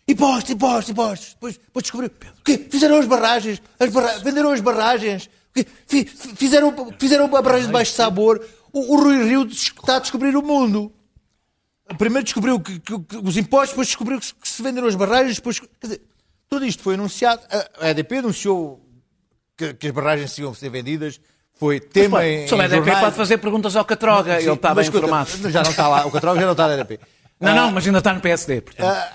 [0.09, 1.28] Impostos, impostos, impostos.
[1.35, 2.11] Depois, depois descobriu.
[2.11, 2.66] O quê?
[2.70, 3.62] Fizeram as barragens.
[3.78, 4.18] As barra...
[4.18, 5.30] Venderam as barragens.
[6.37, 8.45] Fizeram, fizeram a barragem de baixo sabor.
[8.72, 10.93] O, o Rui Rio está a descobrir o mundo.
[11.99, 14.95] Primeiro descobriu que, que- que os impostos, depois descobriu que se, que se venderam as
[14.95, 15.61] barragens, depois.
[15.61, 16.03] Quer dizer,
[16.49, 17.43] tudo isto foi anunciado.
[17.51, 18.80] A, a EDP anunciou
[19.57, 21.20] que, que as barragens iam ser vendidas.
[21.55, 22.48] Foi tema em.
[22.48, 23.05] Sobre a em EDP jornais.
[23.05, 25.50] pode fazer perguntas ao Catroga, ele está bem mas informado.
[25.50, 27.00] Já não está lá, o Catroga já não está na EDP.
[27.40, 28.61] Não, não, mas ainda está no PSD.
[28.61, 28.86] portanto.
[28.86, 29.12] Ah,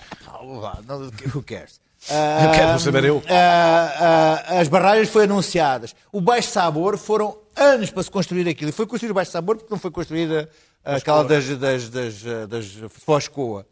[0.62, 1.80] vá, não, who cares?
[2.08, 3.22] Quero saber eu.
[3.30, 5.94] Ah, ah, as barragens foram anunciadas.
[6.12, 8.70] O Baixo Sabor foram anos para se construir aquilo.
[8.70, 10.50] E foi construído o Baixo Sabor porque não foi construída
[10.84, 13.66] aquela das, das, das, das Foscoa.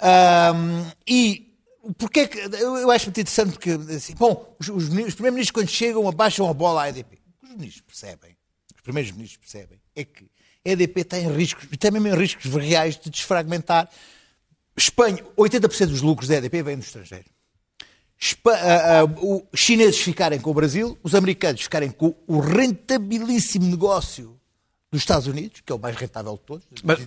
[0.00, 1.46] Ahm, e
[1.98, 5.50] porque é que, eu eu acho muito interessante porque, assim, bom, os, os, os primeiros-ministros
[5.50, 7.18] quando chegam abaixam a bola à EDP.
[7.56, 8.36] Os ministros percebem,
[8.74, 10.24] os primeiros ministros percebem, é que
[10.64, 13.88] a EDP está em riscos, está mesmo em riscos reais de desfragmentar.
[14.76, 17.24] Espanha, 80% dos lucros da EDP vêm do estrangeiro.
[18.18, 23.66] Espa- ah, ah, os chineses ficarem com o Brasil, os americanos ficarem com o rentabilíssimo
[23.66, 24.38] negócio
[24.90, 26.66] dos Estados Unidos, que é o mais rentável de todos.
[26.84, 26.98] Mas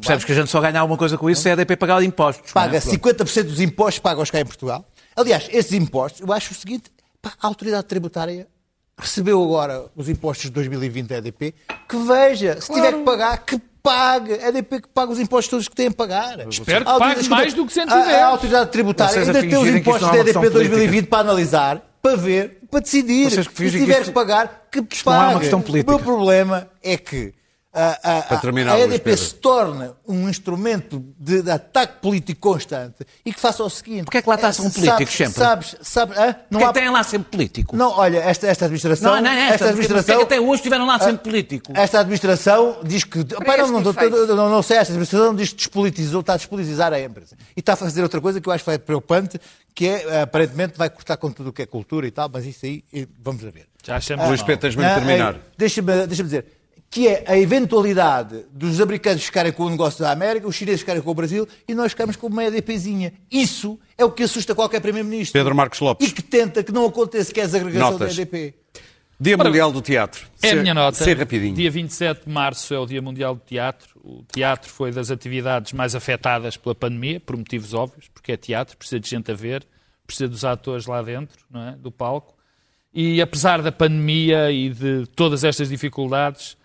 [0.00, 2.50] percebes que a gente só ganha alguma coisa com isso se a EDP pagar impostos.
[2.50, 2.52] é?
[2.52, 4.88] paga 50% dos impostos pagos cá em Portugal.
[5.16, 8.48] Aliás, esses impostos, eu acho o seguinte, pá, a autoridade tributária
[9.00, 11.54] recebeu agora os impostos de 2020 da EDP,
[11.88, 14.34] que veja, se tiver que pagar, que pague.
[14.34, 16.46] A EDP que paga os impostos todos que tem a pagar.
[16.48, 18.08] Espero que pague mais do que 110.
[18.08, 21.06] A, a autoridade tributária Vocês ainda tem os que impostos é da EDP questão 2020
[21.06, 23.30] para analisar, para ver, para decidir.
[23.30, 25.34] Vocês que se que tiver isto- que pagar, que isto não é pague.
[25.34, 25.92] uma questão política.
[25.92, 27.32] O meu problema é que
[27.72, 29.24] a, a- a Luís EDP Pedro.
[29.24, 34.04] se torna um instrumento de, de ataque político constante e que faça o seguinte.
[34.04, 35.34] Porquê é que lá está um político sempre?
[35.34, 36.34] Sabes, sabes, hã?
[36.50, 36.72] não Porque há...
[36.72, 37.76] tem lá sempre político.
[37.76, 39.14] Não, olha, esta, esta administração.
[39.14, 39.68] Não, não é esta.
[39.68, 40.16] administração...
[40.18, 41.72] que até hoje tiveram lá sempre político.
[41.74, 43.24] Esta administração diz que.
[43.24, 46.92] Pá, não, não, não, não, não sei, esta administração diz que despolitizou, está a despolitizar
[46.92, 47.36] a empresa.
[47.56, 49.40] E está a fazer outra coisa que eu acho que é preocupante,
[49.74, 52.66] que é, aparentemente, vai cortar com tudo o que é cultura e tal, mas isso
[52.66, 53.68] aí, eh, vamos a ver.
[53.84, 54.46] Já achamos Luís mal.
[54.48, 55.34] Pedro, tens mesmo de Ah, terminar.
[55.36, 56.44] eh, Deixa-me deixa dizer
[56.90, 61.00] que é a eventualidade dos americanos ficarem com o negócio da América, os chineses ficarem
[61.00, 63.12] com o Brasil e nós ficamos com uma EDPzinha.
[63.30, 65.32] Isso é o que assusta qualquer primeiro-ministro.
[65.38, 66.08] Pedro Marcos Lopes.
[66.08, 68.16] E que tenta que não aconteça, que é a desagregação Notas.
[68.16, 68.54] da EDP.
[69.20, 70.26] Dia Mundial do Teatro.
[70.42, 71.04] É a Ser- minha nota.
[71.04, 71.54] Ser rapidinho.
[71.54, 74.00] Dia 27 de março é o Dia Mundial do Teatro.
[74.02, 78.76] O teatro foi das atividades mais afetadas pela pandemia, por motivos óbvios, porque é teatro,
[78.78, 79.64] precisa de gente a ver,
[80.06, 81.72] precisa dos atores lá dentro, não é?
[81.72, 82.34] do palco.
[82.92, 86.56] E apesar da pandemia e de todas estas dificuldades,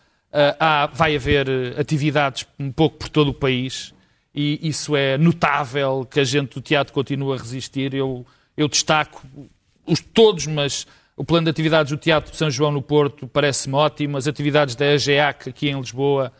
[0.59, 3.93] há- vai haver eh, atividades um pouco por todo o país
[4.33, 7.93] e isso é notável que a gente do teatro continua a resistir.
[7.93, 8.25] Eu,
[8.57, 9.21] eu destaco
[9.85, 13.75] os todos, mas o plano de atividades do Teatro de São João no Porto parece-me
[13.75, 14.17] ótimo.
[14.17, 16.33] As atividades da EGEAC aqui em Lisboa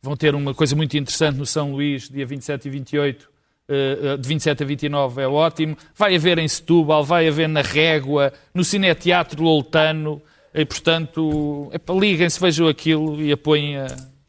[0.00, 3.28] vão ter uma coisa muito interessante no São Luís, dia 27 e 28,
[3.68, 5.76] eh, eh, de 27 a 29 é ótimo.
[5.94, 10.22] Vai haver em Setúbal, vai haver na Régua, no Cineteatro Loutano,
[10.54, 13.86] e portanto, liguem-se, vejam aquilo e apoiem, a,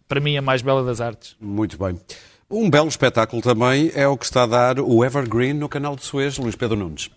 [0.07, 1.35] para mim, a mais bela das artes.
[1.39, 1.99] Muito bem.
[2.49, 6.03] Um belo espetáculo também é o que está a dar o Evergreen no canal de
[6.05, 7.09] Suez, Luís Pedro Nunes.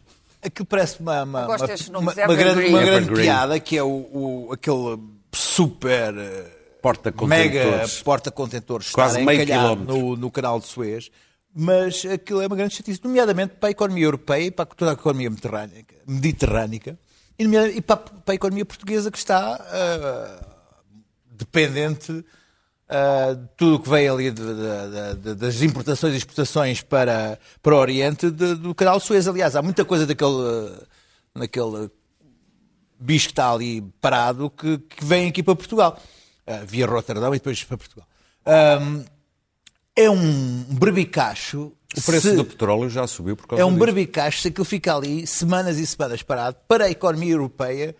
[0.42, 2.68] Aquilo parece uma, uma, uma, uma, uma grande, Evergreen.
[2.70, 4.98] uma grande piada que é o, o- aquele
[5.32, 8.02] super eh, Porta mega contentores.
[8.02, 9.96] porta-contentores Quase meio quilómetro.
[9.96, 11.10] no, no canal de Suez,
[11.54, 14.94] mas aquilo é uma grande chatice, nomeadamente para a economia europeia e para toda a
[14.94, 16.98] economia mediterrânica, mediterrânica
[17.38, 20.46] e, para, a economia portuguesa que está ah,
[21.32, 22.24] dependente
[22.88, 27.38] ah, de tudo o que vem ali de- de- de- das importações e exportações para,
[27.62, 29.26] para o Oriente do canal Suez.
[29.28, 30.72] Aliás, há muita coisa daquele,
[31.34, 31.90] naquele
[32.98, 36.00] bicho que está ali parado que, que vem aqui para Portugal,
[36.46, 38.06] Ah, via Roterdão e depois para Portugal.
[38.46, 39.04] Ahm,
[39.96, 41.72] é um berbicacho.
[41.96, 43.84] O preço se- do petróleo já subiu por causa é um disso.
[43.84, 47.94] berbicacho se aquilo fica ali semanas e semanas parado para a economia europeia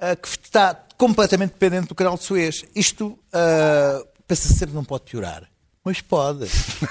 [0.00, 2.64] ah, que está completamente dependente do canal de Suez.
[2.74, 5.44] Isto ah, pensa sempre que não pode piorar.
[5.82, 6.44] Mas pode.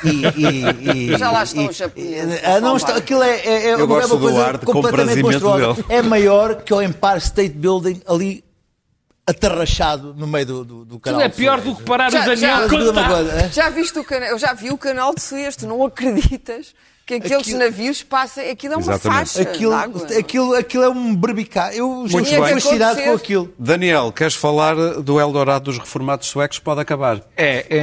[0.04, 3.66] E- e- e- Já lá estão e- os japoneses Ah, não está, aquilo é, é,
[3.70, 5.86] é uma coisa completamente monstruosa.
[5.88, 8.44] É maior que o Empire State Building ali
[9.30, 12.26] atarrachado no meio do, do, do canal Aquilo é pior do que parar Já- o
[12.26, 12.68] Daniel já-
[13.08, 13.50] coisa, hein?
[13.54, 14.30] Já viste o canal?
[14.30, 16.74] Eu já vi o canal de Suez, tu não acreditas
[17.06, 18.44] que aqueles Aquilo- navios passam.
[18.52, 19.30] Aquilo é uma Exatamente.
[19.34, 19.42] faixa.
[19.42, 20.08] Aquilo, de água.
[20.20, 21.74] aquilo, aquilo é um berbicar.
[21.74, 22.54] Eu já bem.
[22.54, 23.54] fascinado com aquilo.
[23.58, 26.60] Daniel, queres falar do Eldorado dos reformados suecos?
[26.60, 27.20] Pode acabar.
[27.36, 27.78] É, é,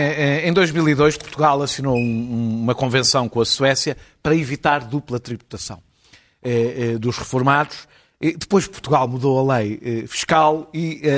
[0.44, 5.80] é, em 2002, Portugal assinou um- uma convenção com a Suécia para evitar dupla tributação
[6.42, 7.88] é, é, dos reformados.
[8.18, 11.08] E depois Portugal mudou a lei é, fiscal e é,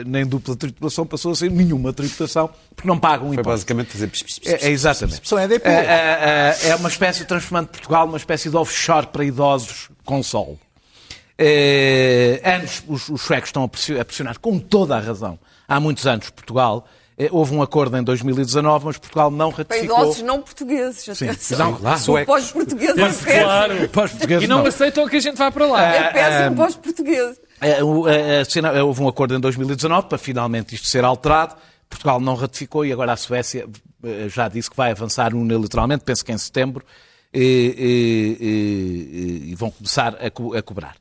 [0.00, 3.52] é, nem dupla tributação passou a ser nenhuma tributação, porque não pagam Foi impostos.
[3.52, 4.06] basicamente fazer...
[4.06, 5.28] pis, pis, É, é exatamente.
[5.28, 5.68] São EDP.
[5.68, 10.22] É, é, é, é uma espécie, transformando Portugal numa espécie de offshore para idosos com
[10.22, 10.58] sol.
[11.38, 15.38] É, anos, os, os suecos estão a pressionar, com toda a razão.
[15.68, 16.88] Há muitos anos, Portugal.
[17.18, 20.00] É, houve um acordo em 2019, mas Portugal não Para ratificou.
[20.02, 21.08] idosos não portugueses.
[21.08, 21.58] atenção.
[21.72, 21.98] não, claro.
[22.00, 23.26] Sou pós-portugueses.
[23.26, 23.42] É.
[23.42, 23.88] Claro.
[23.88, 24.66] Para os portugueses, E não não.
[24.66, 25.82] aceitam que a gente vá para lá.
[25.82, 27.40] É péssimo para os portugueses.
[27.60, 31.54] É, o- é, assina- é, Houve um acordo em 2019 para finalmente isto ser alterado.
[31.88, 33.66] Portugal não ratificou e agora a Suécia
[34.04, 36.84] eh, já disse que vai avançar unilateralmente, penso que em setembro,
[37.32, 38.46] e, e-
[39.48, 40.96] e- e vão começar a, co- a cobrar.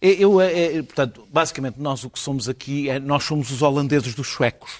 [0.00, 4.14] Eu, eh, eh, portanto, basicamente, nós o que somos aqui é nós somos os holandeses
[4.14, 4.70] dos suecos.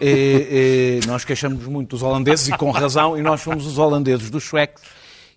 [0.00, 4.30] E- e nós queixamos muito dos holandeses e com razão, e nós somos os holandeses
[4.30, 4.82] dos suecos.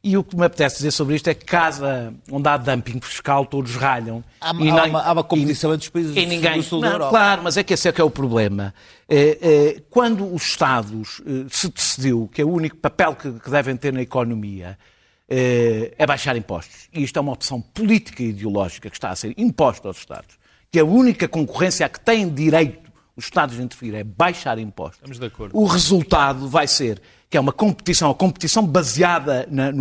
[0.03, 3.45] E o que me apetece dizer sobre isto é que casa onde há dumping fiscal,
[3.45, 4.23] todos ralham.
[4.41, 6.57] Há, E há nem- uma, há uma competição entre os países e ninguém...
[6.57, 7.09] do sul Não, da Europa.
[7.11, 8.73] Claro, mas é que esse é que é o problema.
[9.07, 9.37] É,
[9.77, 13.75] é, quando os Estados eh, se decidiu que é o único papel que, que devem
[13.77, 14.75] ter na economia
[15.29, 19.15] eh, é baixar impostos, e isto é uma opção política e ideológica que está a
[19.15, 20.35] ser imposta aos Estados,
[20.71, 24.97] que a única concorrência a que têm direito os Estados de intervir é baixar impostos.
[24.97, 25.57] Estamos de acordo.
[25.57, 29.71] O resultado vai ser que é uma competição, a competição baseada na-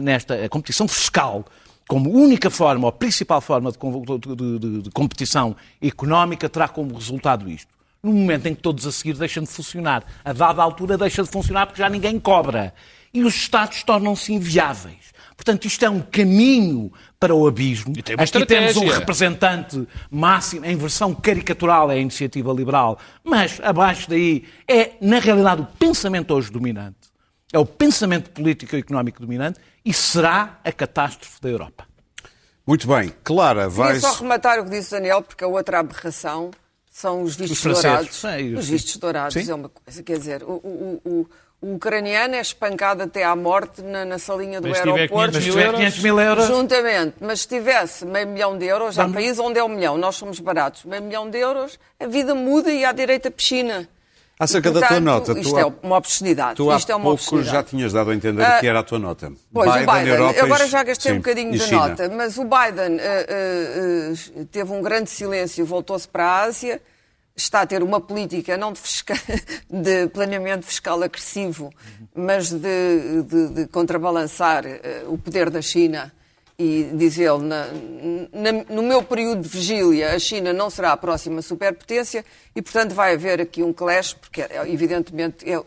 [0.00, 1.44] nesta a competição fiscal,
[1.88, 7.48] como única forma, ou principal forma de, de- de- de competição económica, terá como resultado
[7.48, 7.72] isto.
[8.02, 11.28] No momento em que todos a seguir deixam de funcionar, a dada altura deixa de
[11.30, 12.74] funcionar porque já ninguém cobra.
[13.14, 15.14] E os Estados tornam-se inviáveis.
[15.36, 17.92] Portanto, isto é um caminho para o abismo.
[17.96, 22.98] E tem uma Aqui temos um representante máximo, em versão caricatural é a iniciativa liberal,
[23.22, 26.96] mas abaixo daí é, na realidade, o pensamento hoje dominante.
[27.52, 31.86] É o pensamento político e económico dominante e será a catástrofe da Europa.
[32.66, 33.12] Muito bem.
[33.22, 34.00] Clara, Queria vais...
[34.00, 36.50] só rematar o que disse o Daniel, porque a outra aberração
[36.90, 38.24] são os vistos Os dourados.
[38.24, 39.50] É, os- os vistos dourados Sim.
[39.50, 40.02] é uma coisa.
[40.02, 41.26] Quer dizer, o, o- o-
[41.60, 45.32] o ucraniano é espancado até à morte na, na salinha do Mas aeroporto.
[45.32, 48.66] 500 Mas se mil euros, 500 mil euros, Juntamente, mas se tivesse meio milhão de
[48.66, 51.78] euros, há Vamos- países onde é um milhão, nós somos baratos, meio milhão de euros,
[51.98, 53.88] a vida muda e há direito à piscina.
[54.38, 56.56] Acerca E, da tua portanto, nota, tu Isto há- é uma obscenidade.
[56.56, 58.82] Tu há isto é uma pouco já tinhas dado a entender Ah, que era a
[58.82, 59.32] tua nota.
[59.50, 61.88] Pois, o Biden, Europa agora já gastei Sim, um bocadinho de China.
[61.88, 66.82] nota, mas o Biden eh, eh, teve um grande silêncio, voltou-se para a Ásia,
[67.36, 69.14] está a ter uma política não de, fisca-
[69.70, 71.70] de planeamento fiscal agressivo,
[72.14, 76.12] mas de, de- de contrabalançar eh, o poder da China
[76.58, 77.66] e diz ele, na-
[78.32, 82.24] na- no meu período de vigília, a China não será a próxima superpotência
[82.54, 85.62] e, portanto, vai haver aqui um clash, porque, é, evidentemente, é-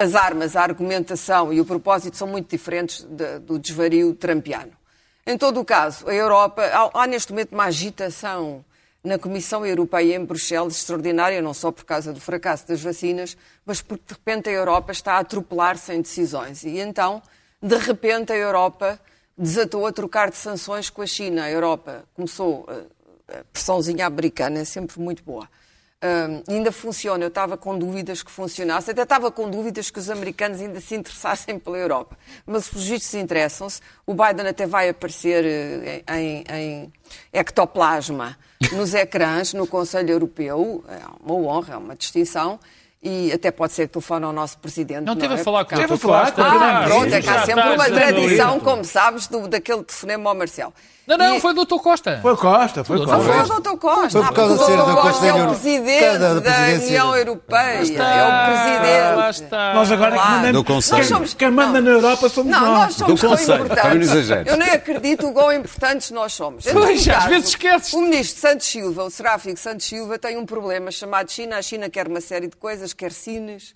[0.00, 4.72] as armas, a argumentação e o propósito são muito diferentes de- do desvario trampiano.
[5.24, 8.64] Em todo o caso, a Europa, há, há neste momento uma agitação
[9.04, 13.36] na Comissão Europeia em Bruxelas extraordinária, não só por causa do fracasso das vacinas,
[13.66, 16.62] mas porque de repente a Europa está a atropelar-se em decisões.
[16.62, 17.20] E então,
[17.60, 19.00] de repente, a Europa
[19.36, 21.44] desatou a trocar de sanções com a China.
[21.44, 25.48] A Europa começou, eh, a pressãozinha americana é sempre muito boa.
[26.48, 27.22] Ainda funciona.
[27.24, 30.94] Eu estava com dúvidas que funcionasse, até estava com dúvidas que os americanos ainda se
[30.96, 32.16] interessassem pela Europa.
[32.44, 33.80] Mas os vistos interessam-se.
[34.06, 36.92] O Biden até vai aparecer eh, em, em
[37.32, 38.36] ectoplasma
[38.72, 40.84] nos ecrãs no Conselho Europeu.
[40.88, 42.58] É uma honra, é uma distinção.
[43.04, 45.04] E até pode ser que telefone ao nosso presidente.
[45.04, 45.40] Não teve é?
[45.40, 46.02] a falar com o Porque há- Dr.
[46.06, 46.42] Costa.
[46.44, 50.36] Ah, Ah, pronto, é que há sempre uma tradição, como sabes, do, daquele telefonema ao
[50.36, 50.72] Marcelo.
[51.06, 51.74] Não, não, E- foi o Dr.
[51.82, 52.18] Costa.
[52.22, 53.44] Foi Costa, foi Tudo não Costa.
[53.44, 53.76] foi o Dr.
[53.78, 54.10] Costa.
[54.10, 55.00] Foi por causa Ah, de ser o do Dr.
[55.00, 56.84] Costa é o presidente Da- da.
[56.84, 57.82] União Europeia.
[57.82, 59.16] está, É o presidente.
[59.16, 59.74] lá está.
[59.74, 60.28] Nós agora Claro.
[60.28, 60.90] que mandamos, Do Conselho.
[61.00, 61.90] quem, Nós somos- quem manda não.
[61.90, 62.94] na Europa somos Não, nós nós.
[62.94, 64.28] somos Do tão Conselho, importantes.
[64.28, 64.36] não.
[64.46, 66.64] Eu nem acredito o quão importantes nós somos.
[66.66, 67.92] Pois, às vezes esqueces.
[67.92, 71.58] O ministro Santos Silva, o seráfico Santos Silva, tem um problema chamado China.
[71.58, 73.74] A China quer uma série de coisas, quer cines,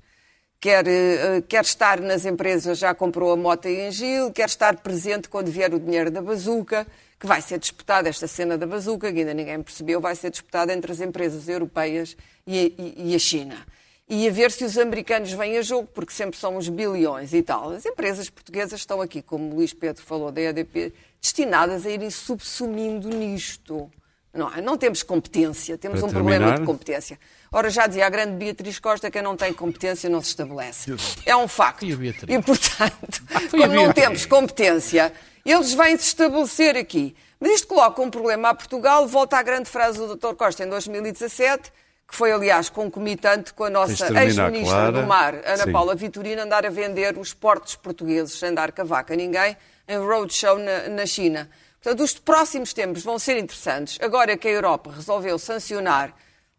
[0.60, 5.28] quer, eh, quer estar nas empresas, já comprou a moto em Gil, quer estar presente
[5.28, 6.86] quando vier o dinheiro da bazuca,
[7.18, 10.72] que vai ser disputada, esta cena da bazuca, que ainda ninguém percebeu, vai ser disputada
[10.72, 13.66] entre as empresas europeias e, e- e a China.
[14.08, 17.42] E a ver se os americanos vêm a jogo, porque sempre são os bilhões e
[17.42, 17.70] tal.
[17.70, 22.08] As empresas portuguesas estão aqui, como o Luís Pedro falou da EDP, destinadas a irem
[22.10, 23.90] subsumindo nisto.
[24.32, 24.60] Não, é?
[24.60, 26.60] não temos competência, temos Para um problema terminar.
[26.60, 27.18] de competência.
[27.50, 30.94] Ora, já dizia a grande Beatriz Costa, quem não tem competência não se estabelece.
[31.24, 31.86] É um facto.
[31.96, 32.36] Beatriz.
[32.38, 35.10] E, portanto, Foi a como não temos competência,
[35.53, 37.14] eles vêm se estabelecer aqui.
[37.38, 39.07] Mas isto coloca um problema a Portugal.
[39.07, 40.34] Volta à grande frase do Dr.
[40.34, 41.72] Costa em 2017,
[42.09, 45.72] que foi, aliás, concomitante com a nossa ex-ministra do Mar, Ana Sim.
[45.72, 49.57] Paula Vitorino, andar a vender os portos portugueses sem dar cavaca a ninguém
[49.88, 51.49] em roadshow na, na China.
[51.82, 53.99] Portanto, os próximos tempos vão ser interessantes.
[54.01, 56.12] Agora que a Europa resolveu sancionar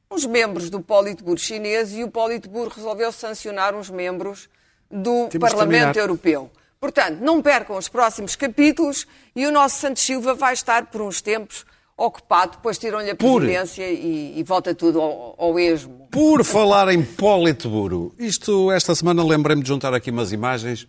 [0.10, 4.50] uns membros do Politburo chinês e o Politburo resolveu sancionar uns membros
[4.90, 5.98] do de Parlamento.
[5.98, 6.50] Europeu.
[6.80, 11.22] Portanto, não percam os próximos capítulos e o nosso Santos Silva vai estar por uns
[11.22, 11.66] tempos
[11.98, 16.08] ocupado, depois tiram-lhe a Por- presidência e, e volta tudo ao, ao esmo.
[16.12, 20.88] Por falar em Politburo, isto esta semana lembrei-me de juntar aqui umas imagens.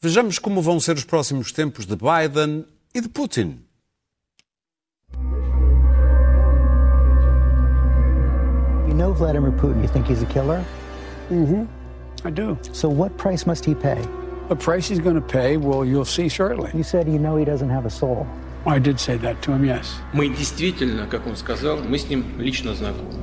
[0.00, 2.64] Vejamos como vão ser os próximos tempos de Biden
[2.94, 3.60] e de Putin.
[8.86, 9.82] You know Vladimir Putin.
[9.82, 10.64] You think he's a killer?
[12.24, 12.56] I do.
[12.72, 14.00] So what price must he pay?
[14.48, 16.70] The price he's going to pay, well, you'll see shortly.
[16.72, 18.26] You said you know he doesn't have a soul.
[18.64, 19.94] I did say that to him, yes.
[20.12, 23.14] Мы действительно, как он сказал, мы с ним лично знакомы.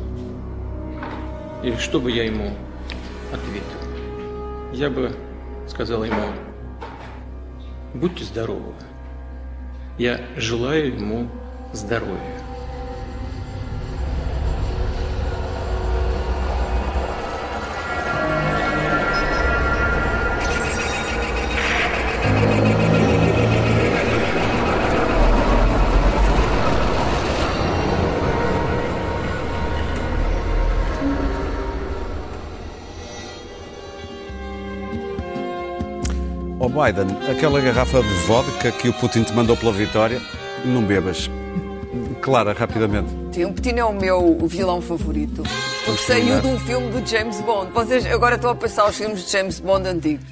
[1.64, 2.54] И что бы я ему
[3.32, 4.74] ответил?
[4.74, 5.16] Я бы
[5.68, 6.24] сказал ему,
[7.94, 8.74] будьте здоровы.
[9.98, 11.30] Я желаю ему
[11.72, 12.43] здоровья.
[36.84, 40.22] Ó Biden, aquela garrafa de vodka que o Putin te mandou pela vitória,
[40.66, 41.30] não bebas.
[42.22, 43.10] Clara, rapidamente.
[43.32, 45.44] Sim, o Putin é o meu vilão favorito.
[45.86, 47.72] Porque saiu de um filme do James Bond.
[47.72, 50.26] Vocês agora estão a passar os filmes de James Bond antigos.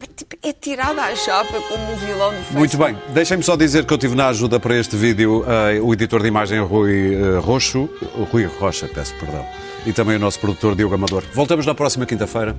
[0.00, 2.58] É, tipo, É tirada à chapa como um vilão do Facebook.
[2.58, 5.92] Muito bem, deixem-me só dizer que eu tive na ajuda para este vídeo eh, o
[5.94, 7.88] editor de imagem Rui eh, Roxo,
[8.30, 9.44] Rui Rocha, peço perdão,
[9.86, 11.24] e também o nosso produtor Diogo Amador.
[11.32, 12.54] Voltamos na próxima quinta-feira.